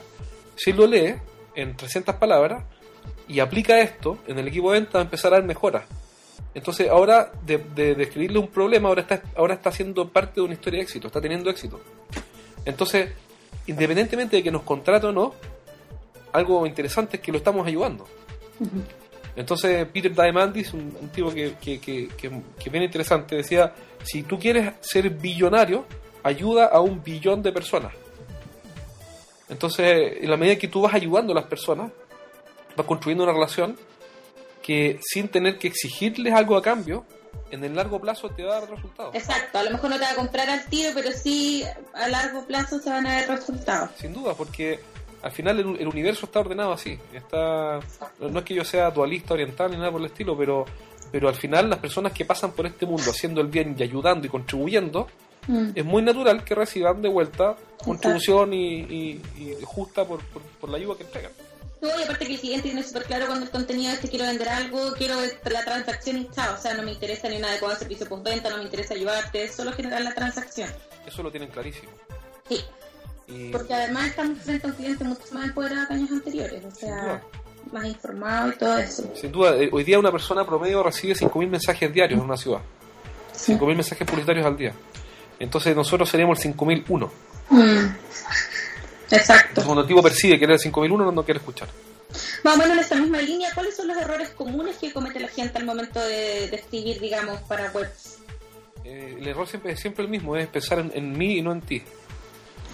Si 0.55 0.73
lo 0.73 0.85
lee 0.85 1.15
en 1.55 1.75
300 1.75 2.15
palabras, 2.15 2.63
y 3.27 3.39
aplica 3.39 3.79
esto 3.79 4.19
en 4.27 4.39
el 4.39 4.47
equipo 4.47 4.71
de 4.71 4.79
venta 4.79 4.97
va 4.97 4.99
a 4.99 5.05
empezar 5.05 5.33
a 5.33 5.37
dar 5.37 5.45
mejoras. 5.45 5.85
Entonces 6.53 6.89
ahora 6.89 7.31
de, 7.45 7.57
de, 7.57 7.95
de 7.95 8.03
escribirle 8.03 8.39
un 8.39 8.47
problema 8.47 8.89
ahora 8.89 9.01
está, 9.01 9.21
ahora 9.35 9.55
está 9.55 9.71
siendo 9.71 10.09
parte 10.09 10.35
de 10.35 10.41
una 10.41 10.53
historia 10.53 10.79
de 10.79 10.83
éxito, 10.83 11.07
está 11.07 11.19
teniendo 11.19 11.49
éxito. 11.49 11.81
Entonces, 12.65 13.11
independientemente 13.67 14.37
de 14.37 14.43
que 14.43 14.51
nos 14.51 14.63
contrate 14.63 15.07
o 15.07 15.11
no, 15.11 15.33
algo 16.31 16.65
interesante 16.65 17.17
es 17.17 17.23
que 17.23 17.31
lo 17.31 17.37
estamos 17.37 17.65
ayudando. 17.67 18.07
Entonces 19.35 19.85
Peter 19.87 20.13
Diamandis, 20.13 20.73
un, 20.73 20.95
un 20.99 21.09
tipo 21.09 21.31
que, 21.33 21.55
que, 21.55 21.79
que, 21.79 22.07
que, 22.09 22.31
que 22.57 22.69
bien 22.69 22.83
interesante, 22.83 23.35
decía, 23.35 23.73
si 24.03 24.23
tú 24.23 24.39
quieres 24.39 24.73
ser 24.81 25.09
billonario, 25.09 25.85
ayuda 26.23 26.65
a 26.67 26.79
un 26.79 27.03
billón 27.03 27.43
de 27.43 27.51
personas. 27.51 27.93
Entonces, 29.47 30.17
en 30.21 30.29
la 30.29 30.37
medida 30.37 30.55
que 30.57 30.67
tú 30.67 30.81
vas 30.81 30.93
ayudando 30.93 31.33
a 31.33 31.35
las 31.35 31.45
personas, 31.45 31.91
vas 32.75 32.85
construyendo 32.87 33.23
una 33.23 33.33
relación 33.33 33.77
que 34.63 34.99
sin 35.01 35.27
tener 35.27 35.59
que 35.59 35.67
exigirles 35.67 36.33
algo 36.33 36.57
a 36.57 36.61
cambio, 36.61 37.05
en 37.51 37.63
el 37.63 37.75
largo 37.75 38.01
plazo 38.01 38.29
te 38.29 38.43
va 38.43 38.57
a 38.57 38.61
dar 38.61 38.69
resultados. 38.71 39.13
Exacto. 39.13 39.59
A 39.59 39.63
lo 39.63 39.71
mejor 39.71 39.91
no 39.91 39.97
te 39.97 40.05
va 40.05 40.11
a 40.11 40.15
comprar 40.15 40.49
al 40.49 40.65
tiro, 40.65 40.89
pero 40.95 41.11
sí 41.11 41.63
a 41.93 42.07
largo 42.07 42.45
plazo 42.47 42.79
se 42.79 42.89
van 42.89 43.05
a 43.05 43.17
ver 43.17 43.29
resultados. 43.29 43.91
Sin 43.99 44.13
duda, 44.13 44.33
porque 44.33 44.79
al 45.25 45.31
final 45.31 45.59
el, 45.59 45.79
el 45.81 45.87
universo 45.87 46.25
está 46.27 46.39
ordenado 46.39 46.71
así. 46.71 46.97
Está, 47.13 47.79
no, 48.19 48.39
es 48.39 48.45
que 48.45 48.53
yo 48.53 48.63
sea 48.63 48.91
dualista 48.91 49.33
oriental 49.33 49.71
ni 49.71 49.77
nada 49.77 49.91
por 49.91 49.99
el 50.01 50.07
estilo, 50.07 50.37
pero, 50.37 50.65
pero 51.11 51.27
al 51.27 51.35
final 51.35 51.69
las 51.69 51.79
personas 51.79 52.11
que 52.13 52.23
pasan 52.25 52.51
por 52.51 52.65
este 52.65 52.85
mundo 52.85 53.11
haciendo 53.11 53.41
el 53.41 53.47
bien 53.47 53.75
y 53.77 53.83
ayudando 53.83 54.25
y 54.27 54.29
contribuyendo, 54.29 55.07
Mm. 55.47 55.73
es 55.75 55.85
muy 55.85 56.01
natural 56.01 56.43
que 56.43 56.55
reciban 56.55 57.03
de 57.03 57.07
vuelta 57.09 57.55
contribución 57.83 58.51
y, 58.51 58.79
y- 58.79 59.21
y 59.37 59.55
justa 59.63 60.03
por, 60.03 60.19
por, 60.25 60.41
por 60.41 60.69
la 60.71 60.77
ayuda 60.77 60.97
que 60.97 61.03
entregan. 61.03 61.31
No, 61.81 61.89
y 61.99 62.03
aparte 62.03 62.25
que 62.25 62.33
el 62.33 62.39
cliente 62.39 62.63
tiene 62.69 62.81
súper 62.81 63.03
claro 63.03 63.27
cuando 63.27 63.45
el 63.45 63.51
contenido 63.51 63.91
es 63.93 63.99
que 63.99 64.07
quiero 64.09 64.25
vender 64.25 64.49
algo, 64.49 64.93
quiero 64.97 65.13
la 65.51 65.63
transacción 65.63 66.17
y 66.17 66.29
chao. 66.31 66.55
O 66.55 66.57
sea, 66.57 66.73
no 66.73 66.81
me 66.81 66.93
interesa 66.93 67.29
ni 67.29 67.37
un 67.37 67.45
adecuado 67.45 67.75
servicio 67.75 68.07
postventa, 68.09 68.49
no 68.49 68.57
me 68.57 68.63
interesa 68.63 68.95
ayudarte, 68.95 69.47
solo 69.51 69.71
generar 69.73 70.01
la 70.01 70.15
transacción. 70.15 70.67
Eso 71.05 71.21
lo 71.21 71.29
tienen 71.29 71.49
clarísimo. 71.49 71.91
Sí, 72.49 72.61
Y, 73.27 73.49
porque 73.49 73.73
además 73.73 74.07
estamos 74.07 74.39
frente 74.39 74.67
a 74.67 74.69
un 74.69 74.75
cliente 74.75 75.03
mucho 75.03 75.23
más 75.33 75.45
empoderado 75.45 75.87
que 75.87 75.93
años 75.93 76.11
anteriores. 76.11 76.63
O 76.65 76.71
sea, 76.71 77.21
más 77.71 77.85
informado 77.85 78.51
y 78.51 78.55
todo 78.57 78.77
eso. 78.77 79.11
Sin 79.15 79.31
duda, 79.31 79.55
eh, 79.57 79.69
hoy 79.71 79.83
día 79.83 79.99
una 79.99 80.11
persona 80.11 80.45
promedio 80.45 80.83
recibe 80.83 81.15
5.000 81.15 81.49
mensajes 81.49 81.93
diarios 81.93 82.19
en 82.19 82.25
una 82.25 82.37
ciudad. 82.37 82.61
5.000 83.35 83.67
mensajes 83.67 84.07
publicitarios 84.07 84.45
al 84.45 84.57
día. 84.57 84.73
Entonces 85.39 85.75
nosotros 85.75 86.09
seríamos 86.09 86.43
el 86.45 86.55
5.001. 86.55 87.09
Mm. 87.49 87.95
Exacto. 89.11 89.47
Entonces 89.49 89.65
cuando 89.65 89.81
el 89.81 89.87
tipo 89.87 90.01
percibe 90.01 90.37
que 90.37 90.45
era 90.45 90.53
el 90.53 90.59
5.001 90.59 90.97
no, 90.97 91.11
no 91.11 91.23
quiere 91.23 91.39
escuchar. 91.39 91.67
Más 92.43 92.55
o 92.55 92.57
menos 92.57 92.73
en 92.73 92.79
esta 92.79 92.95
misma 92.95 93.21
línea, 93.21 93.49
¿cuáles 93.53 93.75
son 93.75 93.87
los 93.87 93.97
errores 93.97 94.29
comunes 94.29 94.77
que 94.77 94.93
comete 94.93 95.19
la 95.19 95.27
gente 95.27 95.57
al 95.57 95.65
momento 95.65 95.99
de, 95.99 96.47
de 96.49 96.55
escribir, 96.55 96.99
digamos, 96.99 97.41
para 97.41 97.71
webs? 97.71 98.19
Eh, 98.85 99.17
el 99.19 99.27
error 99.27 99.47
siempre 99.47 99.73
es 99.73 99.79
siempre 99.79 100.05
el 100.05 100.09
mismo, 100.09 100.37
es 100.37 100.47
pensar 100.47 100.79
en, 100.79 100.91
en 100.93 101.17
mí 101.17 101.39
y 101.39 101.41
no 101.41 101.51
en 101.51 101.61
ti. 101.61 101.83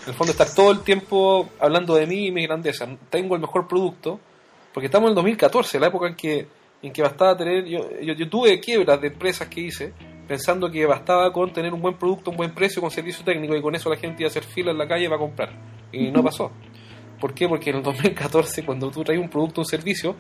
En 0.04 0.10
el 0.10 0.14
fondo 0.14 0.32
estar 0.32 0.54
todo 0.54 0.72
el 0.72 0.82
tiempo 0.82 1.50
hablando 1.60 1.96
de 1.96 2.08
mí 2.08 2.28
y 2.28 2.32
mi 2.32 2.44
grandeza. 2.44 2.88
Tengo 3.10 3.36
el 3.36 3.42
mejor 3.42 3.68
producto, 3.68 4.20
porque 4.74 4.88
estamos 4.88 5.08
en 5.08 5.12
el 5.12 5.16
2014, 5.16 5.80
la 5.80 5.88
época 5.88 6.08
en 6.08 6.16
que, 6.16 6.48
en 6.82 6.92
que 6.92 7.02
bastaba 7.02 7.38
tener... 7.38 7.66
Yo, 7.66 7.88
yo, 8.02 8.14
yo 8.14 8.30
tuve 8.30 8.60
quiebras 8.60 9.00
de 9.00 9.08
empresas 9.08 9.48
que 9.48 9.62
hice 9.62 9.94
pensando 10.32 10.72
que 10.72 10.86
bastaba 10.86 11.32
con 11.34 11.52
tener 11.52 11.74
un 11.74 11.82
buen 11.82 11.96
producto, 11.96 12.32
un 12.32 12.38
buen 12.38 12.52
precio, 12.52 12.82
con 12.82 12.90
servicio 12.90 13.22
técnico 13.26 13.54
y 13.54 13.62
con 13.62 13.76
eso 13.76 13.90
la 13.90 13.98
gente 13.98 14.24
iba 14.24 14.28
a 14.28 14.32
hacer 14.32 14.44
fila 14.44 14.72
en 14.72 14.78
la 14.78 14.88
calle 14.88 15.10
para 15.10 15.20
comprar. 15.20 15.50
Y 15.92 16.10
no 16.10 16.24
pasó. 16.24 16.50
¿Por 17.20 17.34
qué? 17.34 17.50
Porque 17.50 17.70
en 17.70 17.76
el 17.78 17.84
2014, 17.84 18.64
cuando 18.64 18.90
tú 18.90 19.04
traes 19.04 19.20
un 19.20 19.30
producto 19.30 19.60
o 19.60 19.64
un 19.64 19.68
servicio, 19.68 20.16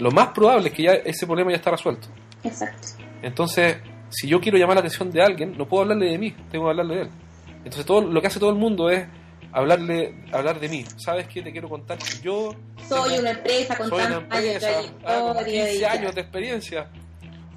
lo 0.00 0.10
más 0.10 0.30
probable 0.30 0.68
es 0.68 0.74
que 0.74 0.82
ya 0.82 0.92
ese 0.94 1.26
problema 1.26 1.52
ya 1.52 1.58
está 1.58 1.70
resuelto. 1.70 2.08
Exacto. 2.42 2.88
Entonces, 3.22 3.76
si 4.10 4.26
yo 4.26 4.40
quiero 4.40 4.58
llamar 4.58 4.74
la 4.74 4.80
atención 4.80 5.12
de 5.12 5.22
alguien, 5.22 5.56
no 5.56 5.68
puedo 5.68 5.82
hablarle 5.82 6.06
de 6.06 6.18
mí, 6.18 6.34
tengo 6.50 6.64
que 6.64 6.70
hablarle 6.70 6.96
de 6.96 7.02
él. 7.02 7.10
Entonces, 7.58 7.86
todo 7.86 8.00
lo 8.00 8.20
que 8.20 8.26
hace 8.26 8.40
todo 8.40 8.50
el 8.50 8.56
mundo 8.56 8.90
es 8.90 9.06
hablarle 9.52 10.14
hablar 10.32 10.58
de 10.60 10.68
mí. 10.68 10.84
¿Sabes 10.96 11.26
qué? 11.28 11.42
Te 11.42 11.52
quiero 11.52 11.68
contar 11.68 11.98
que 11.98 12.20
yo 12.22 12.54
Soy 12.88 13.08
tengo- 13.10 13.20
una 13.20 13.30
empresa 13.30 13.76
con 13.76 13.88
soy 13.88 14.02
una 14.06 14.16
empresa, 14.16 14.68
ah, 15.04 15.20
con 15.20 15.32
trayectoria. 15.36 15.64
15 15.66 15.78
y- 15.78 15.84
años 15.84 16.14
de 16.14 16.20
experiencia 16.20 16.90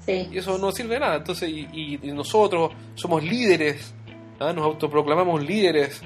Sí. 0.04 0.28
y 0.30 0.38
eso 0.38 0.58
no 0.58 0.70
sirve 0.72 0.94
de 0.94 1.00
nada. 1.00 1.16
Entonces, 1.16 1.48
y, 1.48 1.66
y- 1.72 1.98
y 2.02 2.12
nosotros 2.12 2.70
somos 2.94 3.22
líderes, 3.24 3.94
¿ah? 4.38 4.52
nos 4.52 4.64
autoproclamamos 4.64 5.42
líderes 5.42 6.00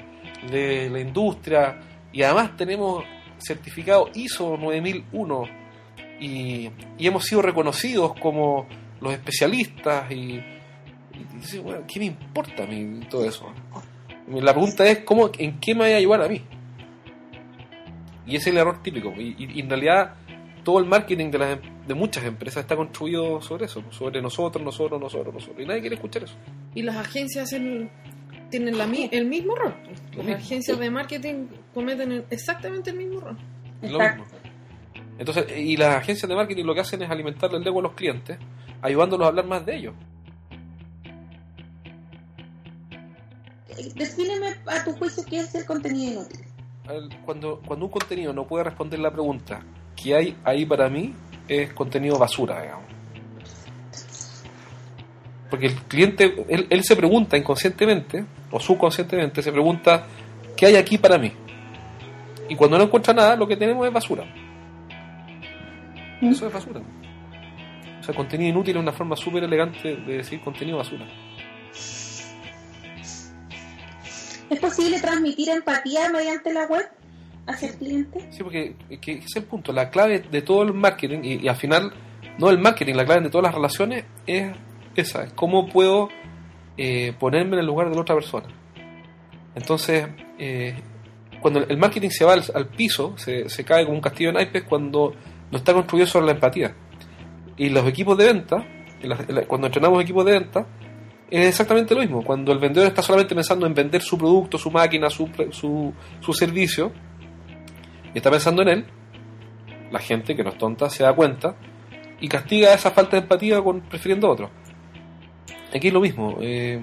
de 0.51 0.89
la 0.89 1.01
industria 1.01 1.79
y 2.13 2.23
además 2.23 2.57
tenemos 2.57 3.05
certificado 3.39 4.11
ISO 4.15 4.57
9001 4.57 5.45
y, 6.21 6.71
y 6.99 7.07
hemos 7.07 7.25
sido 7.25 7.43
reconocidos 7.43 8.15
como 8.21 8.67
los 9.01 9.13
especialistas 9.13 10.11
y, 10.13 10.41
y 11.53 11.59
bueno, 11.59 11.83
¿qué 11.91 11.99
me 12.01 12.07
importa 12.07 12.65
a 12.65 12.67
mí 12.67 13.01
todo 13.11 13.25
eso? 13.27 13.47
La 14.31 14.53
pregunta 14.53 14.85
es, 14.89 15.01
¿cómo, 15.01 15.31
¿en 15.39 15.59
qué 15.59 15.75
me 15.75 15.81
va 15.89 15.95
a 15.95 15.99
ayudar 15.99 16.23
a 16.23 16.29
mí? 16.29 16.41
Y 18.27 18.37
ese 18.37 18.51
es 18.51 18.55
el 18.55 18.59
error 18.59 18.83
típico. 18.83 19.13
Y, 19.17 19.35
y- 19.39 19.51
y 19.57 19.61
en 19.61 19.69
realidad 19.69 20.15
todo 20.63 20.79
el 20.79 20.85
marketing 20.87 21.31
de, 21.31 21.39
las, 21.39 21.51
em- 21.59 21.87
de 21.87 21.95
muchas 21.95 22.25
empresas 22.25 22.63
está 22.63 22.77
construido 22.77 23.41
sobre 23.41 23.65
eso, 23.67 23.83
sobre 23.91 24.23
nosotros, 24.23 24.65
nosotros, 24.65 25.01
nosotros, 25.01 25.35
nosotros. 25.35 25.61
Y 25.61 25.67
nadie 25.67 25.81
quiere 25.81 25.97
escuchar 25.97 26.25
eso. 26.25 26.35
Y 26.75 26.83
las 26.83 26.97
agencias 26.97 27.49
hacen- 27.53 27.91
tienen 28.51 28.77
la 28.79 28.87
mi- 28.87 29.09
el 29.11 29.27
mismo 29.27 29.57
error. 29.57 29.75
Lo 30.13 30.19
Las 30.19 30.27
mismo. 30.27 30.35
agencias 30.45 30.79
de 30.79 30.91
marketing 30.91 31.47
cometen 31.75 32.25
exactamente 32.31 32.91
el 32.91 32.97
mismo 32.99 33.19
error. 33.21 33.37
Lo 33.83 33.99
mismo. 33.99 34.25
Entonces, 35.19 35.47
y 35.59 35.77
las 35.77 35.97
agencias 35.97 36.29
de 36.29 36.35
marketing 36.35 36.65
lo 36.65 36.75
que 36.75 36.81
hacen 36.81 37.03
es 37.03 37.11
alimentarle 37.11 37.59
el 37.59 37.67
ego 37.67 37.81
a 37.81 37.83
los 37.83 37.93
clientes, 37.93 38.39
ayudándolos 38.81 39.25
a 39.27 39.29
hablar 39.29 39.47
más 39.47 39.67
de 39.67 39.77
ellos. 39.77 39.95
Defíneme 43.95 44.57
a 44.67 44.85
tu 44.85 44.93
juicio 44.93 45.25
qué 45.29 45.41
es 45.41 45.55
el 45.55 45.65
contenido 45.65 46.13
inútil. 46.13 46.41
Cuando, 47.25 47.61
cuando 47.65 47.87
un 47.87 47.91
contenido 47.91 48.33
no 48.33 48.47
puede 48.47 48.65
responder 48.65 48.99
la 48.99 49.13
pregunta 49.13 49.63
que 49.95 50.15
hay 50.15 50.37
ahí 50.45 50.67
para 50.67 50.89
mí, 50.89 51.15
es 51.47 51.73
contenido 51.73 52.19
basura, 52.19 52.63
digamos. 52.63 52.87
Porque 55.49 55.67
el 55.67 55.75
cliente, 55.83 56.45
él, 56.49 56.67
él 56.71 56.85
se 56.85 56.97
pregunta 56.97 57.37
inconscientemente, 57.37 58.25
o 58.51 58.61
subconscientemente, 58.61 59.43
se 59.43 59.53
pregunta, 59.53 60.07
¿qué 60.57 60.67
hay 60.67 60.77
aquí 60.77 60.97
para 60.97 61.19
mí? 61.19 61.33
Y 62.49 62.57
cuando 62.57 62.79
no 62.79 62.85
encuentra 62.85 63.15
nada, 63.15 63.37
lo 63.37 63.47
que 63.47 63.57
tenemos 63.57 63.87
es 63.87 63.93
basura. 63.93 64.25
Eso 66.21 66.47
es 66.47 66.53
basura. 66.53 66.81
O 68.01 68.03
sea, 68.03 68.15
contenido 68.15 68.51
inútil 68.51 68.77
es 68.77 68.83
una 68.83 68.93
forma 68.93 69.17
súper 69.17 69.45
elegante 69.45 69.97
de 69.97 70.17
decir 70.19 70.41
contenido 70.41 70.79
basura. 70.79 71.07
¿Es 74.51 74.59
posible 74.59 75.01
transmitir 75.01 75.49
empatía 75.49 76.11
mediante 76.11 76.53
la 76.53 76.67
web 76.67 76.89
hacia 77.47 77.69
el 77.69 77.77
cliente? 77.77 78.29
Sí, 78.33 78.43
porque 78.43 78.75
que 79.01 79.13
es 79.13 79.37
el 79.37 79.45
punto. 79.45 79.73
La 79.73 79.91
clave 79.91 80.19
de 80.19 80.43
todo 80.43 80.65
el 80.65 80.75
marketing, 80.75 81.21
y, 81.23 81.49
al 81.49 81.57
final, 81.57 81.93
no 82.37 82.51
el 82.51 82.59
marketing, 82.59 82.95
la 82.95 83.05
clave 83.05 83.23
de 83.23 83.31
todas 83.31 83.45
las 83.45 83.55
relaciones 83.55 84.05
es 84.27 84.53
esa: 84.97 85.23
es 85.23 85.33
cómo 85.35 85.69
puedo 85.69 86.09
eh, 86.77 87.15
ponerme 87.19 87.55
en 87.55 87.61
el 87.61 87.67
lugar 87.67 87.89
de 87.89 87.95
la 87.95 88.03
otra 88.03 88.17
persona. 88.17 88.49
Entonces, 89.55 90.09
eh, 90.39 90.75
cuando 91.41 91.61
el 91.61 91.77
marketing 91.77 92.11
se 92.11 92.25
va 92.25 92.33
al, 92.33 92.69
piso, 92.69 93.15
se, 93.17 93.65
cae 93.65 93.85
como 93.85 93.97
un 93.97 94.03
castillo 94.03 94.31
de 94.31 94.35
naipes 94.35 94.65
cuando 94.65 95.15
no 95.51 95.59
está 95.59 95.73
construido 95.73 96.07
sobre 96.07 96.27
la 96.27 96.33
empatía. 96.33 96.75
Y 97.57 97.69
los 97.69 97.87
equipos 97.87 98.17
de 98.19 98.27
venta, 98.27 98.67
en 99.01 99.13
en 99.13 99.45
cuando 99.47 99.69
entrenamos 99.69 100.03
equipos 100.03 100.25
de 100.25 100.33
venta, 100.33 100.67
es 101.31 101.47
exactamente 101.47 101.95
lo 101.95 102.01
mismo. 102.01 102.23
Cuando 102.23 102.53
el 102.53 102.59
vendedor 102.59 102.89
está 102.89 103.03
solamente 103.03 103.35
pensando 103.35 103.67
en 103.67 103.75
vender 103.75 104.03
su 104.03 104.19
producto, 104.19 104.59
su 104.59 104.71
máquina, 104.71 105.09
su, 105.11 105.29
su, 105.51 105.93
su 106.21 106.33
servicio, 106.33 106.93
y 108.13 108.19
está 108.19 108.31
pensando 108.31 108.63
en 108.63 108.69
él, 108.69 108.87
la 109.91 110.01
gente 110.01 110.35
que 110.35 110.43
no 110.43 110.51
es 110.51 110.59
tonta 110.59 110.91
se 110.91 111.03
da 111.03 111.13
cuenta 111.13 111.57
y 112.21 112.29
castiga 112.29 112.75
esa 112.75 112.91
falta 112.91 113.17
de 113.17 113.23
empatía 113.23 113.61
con 113.63 113.81
prefiriendo 113.81 114.27
a 114.27 114.31
otro. 114.31 114.51
Aquí 115.75 115.89
es 115.89 115.95
lo 115.95 116.01
mismo. 116.01 116.37
eh, 116.41 116.81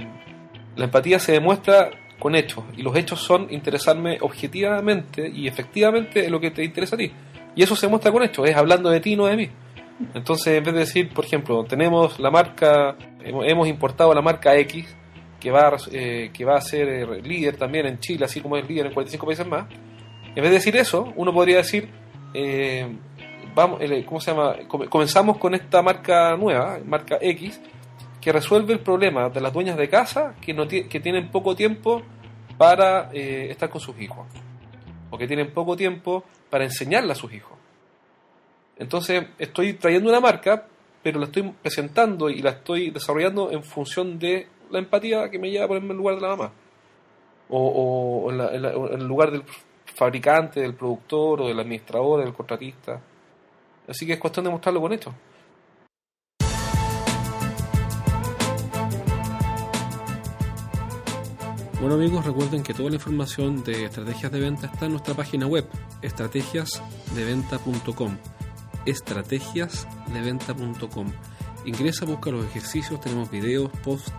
la 0.76 0.86
empatía 0.86 1.20
se 1.20 1.34
demuestra 1.34 1.90
con 2.20 2.36
hechos 2.36 2.64
y 2.76 2.82
los 2.82 2.96
hechos 2.96 3.20
son 3.20 3.48
interesarme 3.52 4.18
objetivamente 4.22 5.28
y 5.28 5.48
efectivamente 5.48 6.26
en 6.26 6.32
lo 6.32 6.40
que 6.40 6.52
te 6.52 6.64
interesa 6.64 6.96
a 6.96 7.00
ti. 7.00 7.12
Y 7.56 7.64
eso 7.64 7.76
se 7.76 7.88
muestra 7.88 8.12
con 8.12 8.24
hechos, 8.24 8.48
es 8.48 8.56
hablando 8.56 8.90
de 8.90 9.00
ti, 9.00 9.16
no 9.16 9.26
de 9.26 9.36
mí. 9.36 9.50
Entonces, 10.14 10.58
en 10.58 10.64
vez 10.64 10.74
de 10.74 10.80
decir, 10.82 11.10
por 11.10 11.26
ejemplo, 11.26 11.64
tenemos 11.64 12.20
la 12.20 12.30
marca, 12.30 12.96
hemos 13.28 13.68
importado 13.68 14.14
la 14.14 14.22
marca 14.22 14.56
X, 14.58 14.86
que 15.40 15.52
va, 15.52 15.68
a 15.70 15.78
eh, 15.92 16.32
que 16.34 16.46
va 16.46 16.58
a 16.58 16.62
ser 16.62 16.88
eh, 16.90 17.22
líder 17.22 17.58
también 17.58 17.86
en 17.86 18.00
Chile, 18.00 18.26
así 18.26 18.42
como 18.42 18.58
es 18.58 18.68
líder 18.68 18.88
en 18.88 18.94
45 18.94 19.26
países 19.26 19.46
más, 19.48 19.66
en 20.30 20.36
vez 20.36 20.46
de 20.46 20.50
decir 20.58 20.76
eso, 20.78 21.12
uno 21.16 21.34
podría 21.34 21.58
decir, 21.58 21.90
eh, 22.34 22.88
vamos, 23.56 23.80
¿cómo 24.06 24.20
se 24.22 24.32
llama? 24.32 24.56
Come- 24.68 24.88
Comenzamos 24.88 25.38
con 25.38 25.54
esta 25.56 25.82
marca 25.82 26.36
nueva, 26.38 26.80
marca 26.86 27.18
X, 27.22 27.60
que 28.22 28.32
resuelve 28.32 28.74
el 28.74 28.80
problema 28.80 29.30
de 29.30 29.42
las 29.42 29.54
dueñas 29.54 29.78
de 29.78 29.88
casa 29.90 30.36
que, 30.42 30.54
no 30.54 30.68
que 30.68 31.00
tienen 31.00 31.30
poco 31.30 31.56
tiempo 31.56 32.02
para 32.58 33.10
estar 33.14 33.70
con 33.70 33.80
sus 33.80 34.00
hijos, 34.02 34.26
o 35.12 35.18
que 35.18 35.28
tienen 35.28 35.52
poco 35.54 35.76
tiempo 35.78 36.24
para 36.50 36.64
enseñarle 36.64 37.12
a 37.12 37.16
sus 37.16 37.32
hijos. 37.34 37.58
Entonces, 38.80 39.24
estoy 39.40 39.74
trayendo 39.74 40.10
una 40.10 40.20
marca, 40.20 40.66
pero 41.08 41.22
la 41.22 41.28
estoy 41.28 41.54
presentando 41.62 42.30
y 42.30 42.42
la 42.42 42.50
estoy 42.50 42.90
desarrollando 42.90 43.50
en 43.50 43.64
función 43.64 44.20
de 44.20 44.46
la 44.70 44.80
empatía 44.80 45.30
que 45.32 45.40
me 45.40 45.50
lleva 45.50 45.64
a 45.64 45.68
ponerme 45.70 45.86
en 45.88 45.92
el 45.92 45.98
lugar 46.00 46.16
de 46.16 46.22
la 46.22 46.28
mamá. 46.36 46.52
O, 47.48 48.28
en, 48.30 48.38
la- 48.62 48.74
lugar 48.98 49.32
del 49.32 49.44
fabricante, 49.96 50.60
del 50.60 50.74
productor, 50.74 51.44
o 51.44 51.48
del 51.48 51.58
administrador, 51.62 52.26
del 52.26 52.34
contratista. 52.34 53.00
Así 53.88 54.06
que 54.06 54.12
es 54.14 54.20
cuestión 54.20 54.44
de 54.44 54.52
mostrarlo 54.52 54.82
con 54.82 54.92
esto. 54.92 55.14
Bueno 61.80 61.94
amigos, 61.96 62.26
recuerden 62.26 62.64
que 62.64 62.74
toda 62.74 62.90
la 62.90 62.96
información 62.96 63.64
de 63.64 63.86
estrategias 63.86 64.32
de 64.32 64.40
venta 64.40 64.66
está 64.68 64.86
en 64.88 64.94
nuestra 64.94 65.14
página 65.14 65.46
web, 65.48 65.66
estrategiasdeventa.com. 66.02 68.18
Estrategiasdeventa.com. 68.88 71.12
Ingresa, 71.66 72.06
busca 72.06 72.32
los 72.32 72.46
ejercicios, 72.46 73.00
tenemos 73.02 73.30
videos, 73.30 73.70
posts, 73.84 74.14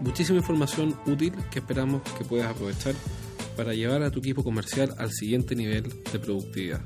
muchísima 0.00 0.38
información 0.38 0.98
útil 1.06 1.32
que 1.50 1.60
esperamos 1.60 2.02
que 2.18 2.24
puedas 2.24 2.50
aprovechar 2.50 2.94
para 3.56 3.72
llevar 3.72 4.02
a 4.02 4.10
tu 4.10 4.18
equipo 4.18 4.44
comercial 4.44 4.94
al 4.98 5.12
siguiente 5.12 5.56
nivel 5.56 5.84
de 6.12 6.18
productividad. 6.18 6.82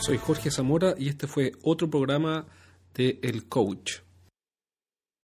Soy 0.00 0.16
Jorge 0.16 0.50
Zamora 0.50 0.94
y 0.96 1.08
este 1.08 1.26
fue 1.26 1.52
otro 1.62 1.90
programa 1.90 2.46
de 2.94 3.18
El 3.22 3.46
Coach. 3.48 3.98